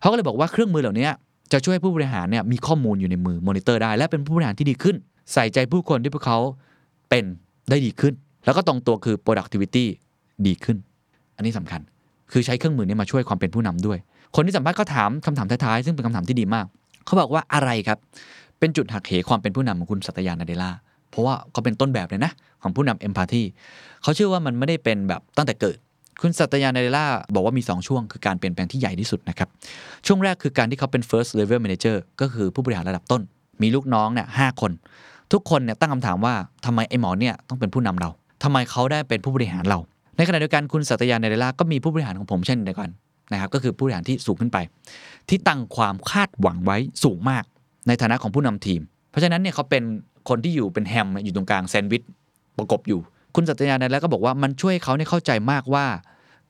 [0.00, 1.08] เขาก็เลยบอกว่าเครื่องมือเหล่านี้
[1.52, 4.96] จะช่วยให้ผู้บริหารเนี่ยมีข้อมูลอยู่ในมือมอนิเตอร์ได้ และเป็นผู้บริหารที่ดีขึ้น
[5.32, 6.38] ใส่ใจผู้คนที่พวกเขา
[7.10, 7.24] เป็น
[7.70, 9.84] ได้ดีขึ้น แล้วก็ตรงตัวคือ productivity
[10.46, 10.76] ดีขึ้น
[11.36, 11.80] อันนี้สำคัญ
[12.32, 13.98] คือใช้เครื่องมือนี้มาช่วยความเป็นผู้นำด้วย
[14.36, 16.66] คนที่สัมภาษณ์ก็ถามคำถามท้าย ๆ ซึ่งเป็นคำถามที่ดีมาก
[17.06, 17.98] เขาบอกว่าอะไรครับ
[18.58, 20.70] เป็นจุดหักเหความเป็นผู้นำของคุณสัตยานาเดล่า
[21.14, 23.42] เพราะว่าเขาเป็นต้นแบบเลยนะ ของผู้นำเอมพัตตี
[24.02, 25.76] เขาเชื่อว่ามันไม่ได้เป็นแบบตั้งแต่เกิด
[26.20, 29.48] คุณสัตยานาเดล่าบอกว่ามี 2 ช่วง คือการเปลี่ยนแปลงที่ใหญ่ที่สุดนะครับ
[30.06, 33.22] ช่วงแรกคือการที่เขาเป็น first level manager ก็คือผู้บริหารระดับต้น
[33.62, 34.72] มีลูกน้องเนี่ยหคน
[35.32, 36.34] ทุกคนเนี่ยตั้งคำถามว่า
[36.66, 38.10] ทำไมไอ้หมอเนี่ยต้องเป็นผู้นำเรา
[38.42, 39.78] ทำไมเขาได้เป็นผู้บริหารเรา
[40.16, 42.90] ในขณะเดียวกันคุณสัตยานาเดล่าก็มีผู้บริหารของผมเช่นเดียวกัน
[43.32, 44.58] นะครับก็คือผู้บริหารที่สูงขึ้นไป
[45.28, 47.44] ที่ตั้งความคาดหวังไว้สูงมาก
[47.88, 49.82] ในฐานะของผู้นำทีม เพราะฉะนั้นเนี่ยเขาเป็น
[50.28, 52.02] คนที่อยู่เป็นแฮมอยู่ตรงกลางแซนด์วิช
[52.58, 53.00] ประกบอยู่
[53.34, 55.86] คุณสัตยานาเดล่าก็บอกว่ามันช่วยเขาเนี่ยเข้าใจมากว่า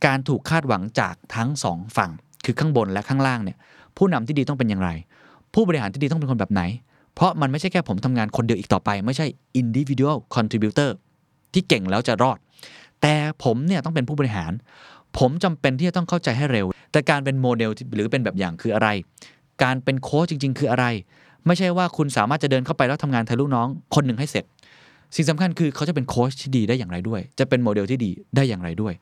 [0.07, 2.11] การถูกคาดหวังจากทั้งสองฝั่ง
[2.45, 3.57] คือข้างบนและข้างล่างเนี่ย
[3.97, 4.91] ผู้นำที่ดีต้องเป็นอย่างไร
[5.55, 6.63] ผู้บริหารที่ดีต้องเป็นคนแบบไหน
[7.15, 9.27] เพราะมันไม่ใช่แค่ผมทำงานคนเดียวอีกต่อไป ไม่ใช่
[9.61, 10.91] individual contributor
[11.53, 12.39] ที่เก่งแล้วจะรอด
[13.03, 14.53] แต่ผมเนี่ยต้องเป็นผู้บริหาร
[15.19, 18.89] ผมจำเป็นที่จะต้องเข้าใจให้เร็ว แต่การเป็นโมเดลหรือเป็นแบบอย่างคืออะไร
[19.63, 20.87] การเป็นโค้ชจริง ๆ คืออะไร
[21.47, 24.45] ไม่ใช่ว่าคุณสามารถจะเดินเข้าไปแล้วทำงานแทนลูกน้องคนหนึ่งให้เสร็จ
[25.17, 28.95] สิ่งสำคัญคือเขาจะเป็นโค้ชที่ดีได้อย่างไรด้วย จะเป็นโมเดลที่ดีได้อย่างไรด้วย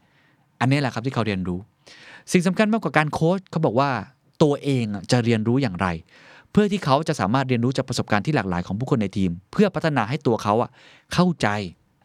[0.60, 1.58] อันนี้แหละครับที่เขาเรียนรู้
[2.32, 3.90] สิ่งสำคัญมากกว่าการโค้ชเขาบอกว่า
[4.42, 5.86] ตัวเองจะเรียนรู้อย่างไร
[6.50, 10.70] เพื่อที่เขาจะสามารถเรียนรู้จากประสบการณ์ที่หลากหลายของผู้คนในทีม เพื่อพัฒนาให้ตัวเขาอะ
[11.14, 11.48] เข้าใจ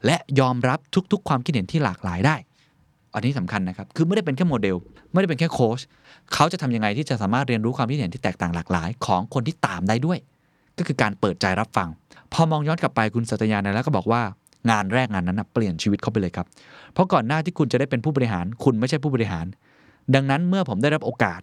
[0.06, 0.80] และยอมรับ
[1.12, 2.36] ทุกๆ ความคิดเห็นที่หลากหลายได้
[3.17, 4.75] อันนี้สำคัญนะครับ คือไม่ได้เป็นแค่โมเดล
[5.12, 5.80] ไม่ได้เป็นแค่โค้ช
[6.34, 10.17] เขาจะทำยังไงที่จะสามารถเรียนรู้ความคิดเห็นที่แตกต่างหลากหลาย ของคนที่ตามได้ด้วย
[10.77, 11.89] ก็คือการเปิดใจรับฟัง
[12.34, 14.21] พอมองย้อนกลับไปคุณสัตยาเนี่ยแล้วก็บอกว่า
[14.71, 16.47] งานแรกงานนั้นนะเปลี่ยนชีวิตเขาไปเลยครับ
[16.93, 19.45] เพราะก่อนหน้าที่คุณจะได้เป็นผู้บริหาร คุณไม่ใช่ผู้บริหาร
[20.15, 21.41] ดังนั้นเมื่อผมได้รับโอกาส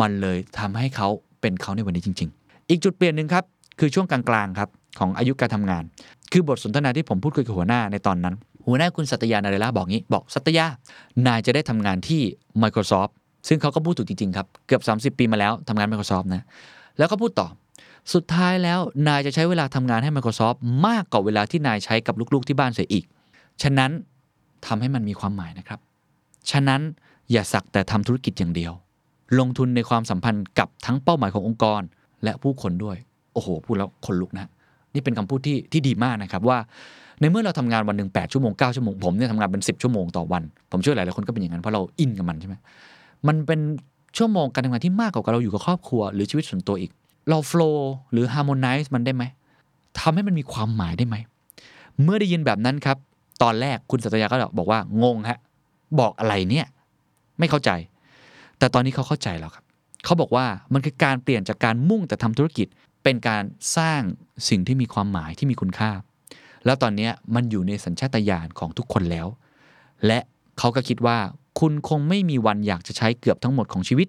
[0.00, 1.08] มันเลยทำให้เขา
[1.40, 3.44] เป็นเขาในวันนี้จริง ๆ อีกจุดเปลี่ยนหนึ่งครับ
[3.78, 5.84] คือช่วงกลางๆครับของอายุการทำงาน
[6.32, 8.34] คือบทสนทนาที่ผมพูดคุยกับหัวหน้าในตอนนั้น
[8.68, 10.66] หัวหน้าคุณสัตยานาเรล่าบอกงี้ บอกสัตยา
[11.26, 12.22] นายจะได้ทำงานที่
[12.62, 13.12] Microsoft
[13.48, 16.42] ซึ่งเขาก็พูดถูกจริง ๆ ครับ เกือบ 30 ปีมาแล้วทำงาน Microsoft นะ
[16.98, 17.48] แล้วก็พูดต่อ
[18.14, 18.78] สุดท้ายแล้ว
[19.08, 23.04] นายจะใช้เวลาทำงานให้ Microsoft มากกว่าเวลาที่นายใช้กับลูกๆที่บ้านเสียอีก
[23.62, 23.90] ฉะนั้น
[24.66, 25.80] ทำให้มันมีความหมายนะครับ
[26.50, 26.80] ฉะนั้น
[27.30, 28.72] อย่าสักแต่ทำธุรกิจอย่างเดียว
[29.38, 31.80] ลงทุนในความสัมพันธ์กับทั้งเป้าหมายขององค์กร
[32.24, 32.96] และผู้คนด้วย
[33.32, 34.50] โอ้โห พูดแล้วขนลุกนะ
[34.94, 36.58] นี่เป็นคำพูดที่ที่ดีมากนะครับว่า
[37.20, 42.54] ในเมื่อเราทำงานวันหนึ่ง8ชั่วโมง9ชั่วโมงผมเนี่ยทำงานเป็น 10 ชั่วโมงต่อวัน ผมเชื่อหลายๆคนก็เป็นอย่างนั้นเพราะเราอินกับมันใช่ไหม
[43.28, 43.60] มันเป็น
[44.18, 46.90] ชั่วโมงการทำงานที่มากกว่าเราอยู่กับครอบครัว หรือชีวิตส่วนตัวอีก
[47.28, 49.24] เราโฟล์หรือฮาร์โมนไนซ์มันได้ไหม
[50.00, 51.16] ทำให้มันมีความหมายได้ไหม
[52.02, 52.96] เมื่อได้ยินแบบนั้นครับ
[53.42, 55.38] ตอนแรกคุณสัตยาก็บอกว่างงฮะ
[56.00, 56.66] บอกอะไรเนี่ย
[57.38, 57.70] ไม่เข้าใจ
[58.58, 59.64] แต่ตอนนี้เขาเข้าใจแล้วครับ
[60.04, 62.66] เขาบอกว่ามันคือการเปลี่ยนจากการมุ่งแต่ทำธุรกิจ
[63.02, 63.42] เป็นการ
[63.76, 64.00] สร้าง
[64.48, 65.90] สิ่งที่มีความหมายที่มีคุณค่า
[66.64, 69.26] แล้วตอนนี้มันอยู่ในสัญชาตญาณของทุกคนแล้ว
[70.06, 70.18] และ
[70.58, 71.18] เขาก็คิดว่า
[71.60, 74.08] คุณคงไม่มีวันอยากจะใช้เกือบทั้งหมดของชีวิต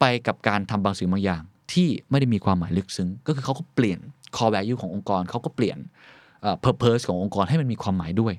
[0.00, 1.42] ไปกับการทำบางสิ่งบางอย่าง
[1.72, 3.98] ที่ไม่ได้มีความหมายลึกซึ้ง ก็คือเขาก็เปลี่ยน
[4.36, 5.78] core value ขององค์กรเขาก็เปลี่ยน
[6.42, 8.34] เอ่อ purpose ขององค์กรให้มันมีความหมายด้วย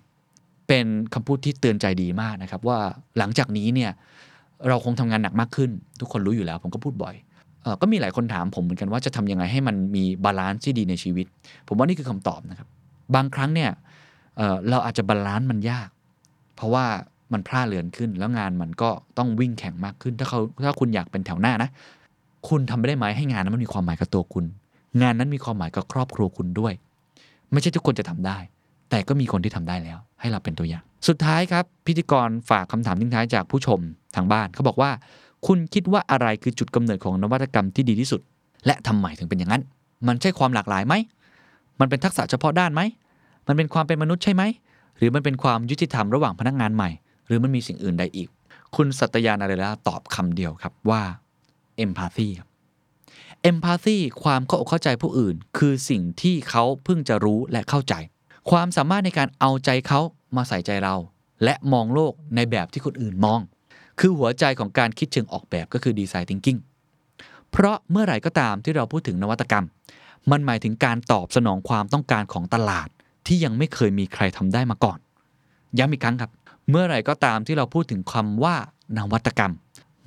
[0.67, 2.77] เป็นคำพูดที่เตือนใจดีมากนะครับว่า
[3.17, 3.91] หลังจากนี้เนี่ย
[4.67, 7.15] เราคงทำงานหนักมากขึ้น ทุกคนรู้อยู่แล้ว ผมก็พูดบ่อย
[7.65, 11.25] อก็มีหลายคนถามผมเหมือนกันว่าจะทำยังไงให้มันมี balance ที่ดีในชีวิต
[11.67, 12.67] ผมว่านี่คือคำตอบนะครับ
[13.15, 13.71] บางครั้งเนี่ย
[14.37, 15.89] เราอาจจะ balance มันยาก
[16.55, 16.85] เพราะว่า
[17.33, 21.69] มันพร่าเลือนขึ้น แล้วงานมันก็ต้องวิ่งแข่งมากขึ้น ถ้าเขาถ้าคุณอยากเป็นแถวหน้านะ
[22.49, 24.45] คุณทำไปได้ไหมให้งานนั้นมันมีความหมายกับตัวคุณ
[25.01, 26.73] งานนั้นมีความหมายกับครอบครัวคุณด้วย
[27.51, 28.37] ไม่ใช่ทุกคนจะทำได้
[28.89, 33.79] แต่ก็มีคนที่ทำได้แล้ว ให้เราเป็นตัวอย่าง สุดท้ายครับ พิธีกรฝากคำถามทิ้งท้ายจากผู้ชม
[34.15, 34.91] ทางบ้านเขาบอกว่า
[35.47, 38.21] คุณคิดว่าอะไรคือจุดกำเนิดของนวัตกรรมที่ดีที่สุด
[38.65, 39.63] และทำไมถึงเป็นอย่างนั้น
[40.07, 40.93] มันใช่ความหลากหลายไหม
[41.79, 42.81] มันเป็นทักษะเฉพาะด้านไหม
[43.47, 44.43] มันเป็นความเป็นมนุษย์ใช่ไหม
[44.97, 46.89] หรือมันเป็นความยุติธรรมระหว่างพนักงานใหม่
[47.27, 48.29] หรือมันมีสิ่งอื่นใดอีก
[48.75, 51.01] คุณสัตยานาเรลาตอบคำเดียวครับว่า
[51.83, 52.47] empathy ครับ
[53.51, 57.93] empathy ความเข้าอกเข้าใจผู้อื่น คือสิ่งที่เขาเพิ่งจะรู้และเข้าใจ
[58.49, 59.99] ความสามารถในการเอาใจเขา
[60.35, 60.95] มาใส่ใจเรา
[61.43, 63.39] และมองโลกในแบบที่คนอื่นมอง
[63.99, 66.59] คือหัวใจของการคิดเชิงออกแบบก็คือ design thinking
[67.51, 69.65] เพราะเมื่อไหร่ก็ตามที่เราพูดถึงนวัตกรรม
[70.31, 72.89] มันหมายถึงการตอบสนองความต้องการของตลาด
[73.27, 74.99] ที่ยังไม่เคยมีใครทำได้มาก่อน
[75.77, 76.31] ย้ำอีกครั้งครับ
[76.69, 78.55] เมื่อไหร่ก็ตามที่เราพูดถึงคำว่า
[78.97, 79.53] นวัตกรรม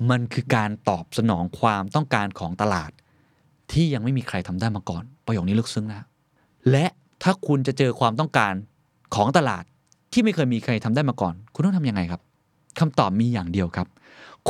[0.09, 2.91] มันคือการตอบสนองความต้องการของตลาด
[3.71, 6.07] ที่ยังไม่มีใครทำได้มาก่อน ประโยคนี้ลึกซึ้งนะ
[6.71, 6.85] และ
[7.23, 8.53] ถ้าคุณจะเจอความต้องการ
[9.15, 9.63] ของตลาด
[10.13, 12.21] ที่ไม่เคยมีใครทำได้มาก่อน คุณต้องทำยังไงครับ
[12.79, 13.87] คำตอบมีอย่างเดียวครับ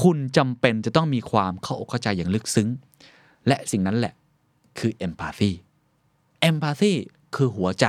[0.02, 2.70] คุณจำเป็นจะต้องมีความเข้าอกเข้าใจอย่างลึกซึ้ง
[3.48, 4.14] และสิ่งนั้นแหละ
[4.80, 5.52] คือ empathy
[6.50, 6.94] empathy
[7.36, 7.86] คือหัวใจ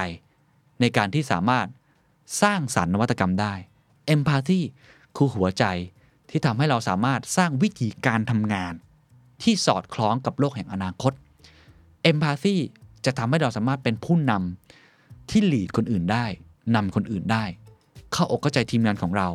[0.81, 1.67] ในการที่สามารถ
[2.43, 3.55] สร้างสรรค์นวัตกรรมได้
[4.15, 4.61] empathy
[5.17, 5.65] คือหัวใจ
[6.31, 8.75] ที่ทำให้เราสามารถสร้างวิธีการทำงาน
[9.43, 11.13] ที่สอดคล้องกับโลกแห่งอนาคต
[12.11, 12.57] empathy
[13.05, 16.25] จะทำให้เราสามารถเป็นผู้นำที่หลีดคนอื่นได้
[16.75, 17.45] นำคนอื่นได้
[18.13, 19.29] เข้าอกเข้าใจทีมงานของเรา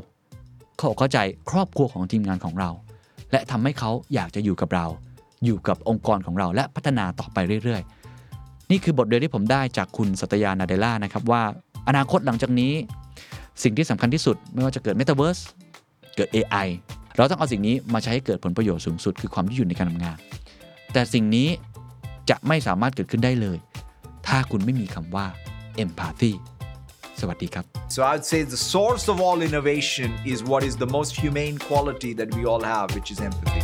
[0.78, 1.20] เข้าอกเข้าใจ
[1.50, 2.70] ครอบครัวของทีมงานของเรา
[3.32, 4.86] และทำให้เขาอยากจะอยู่กับเรา
[5.46, 7.82] อยู่กับองค์กรของเราและพัฒนาต่อไปเรื่อย
[8.26, 11.44] ๆ นี่คือบทเรียนที่ผมได้จากคุณสัตยานาเดล่านะครับว่า
[11.88, 12.74] อนาคตหลังจากนี้
[13.64, 15.42] สิ่งที่สำคัญที่สุดไม่ว่าจะเกิด Metaverse
[16.16, 16.68] เกิด AI
[17.16, 20.18] เราต้องเอาสิ่งนี้มาใช้ให้เกิดผลประโยชน์สูงสุดคือความยืดหยุ่นในการทำงาน
[20.94, 21.48] แต่สิ่งนี้
[22.30, 23.58] จะไม่สามารถเกิดขึ้นได้เลย
[24.28, 25.26] ถ้าคุณไม่มีคำว่า
[25.84, 26.34] empathy
[27.20, 27.66] สวัสดีครับ
[27.96, 32.12] So I'd say the source of all innovation is what is the most humane quality
[32.20, 33.64] that we all have, which is empathy.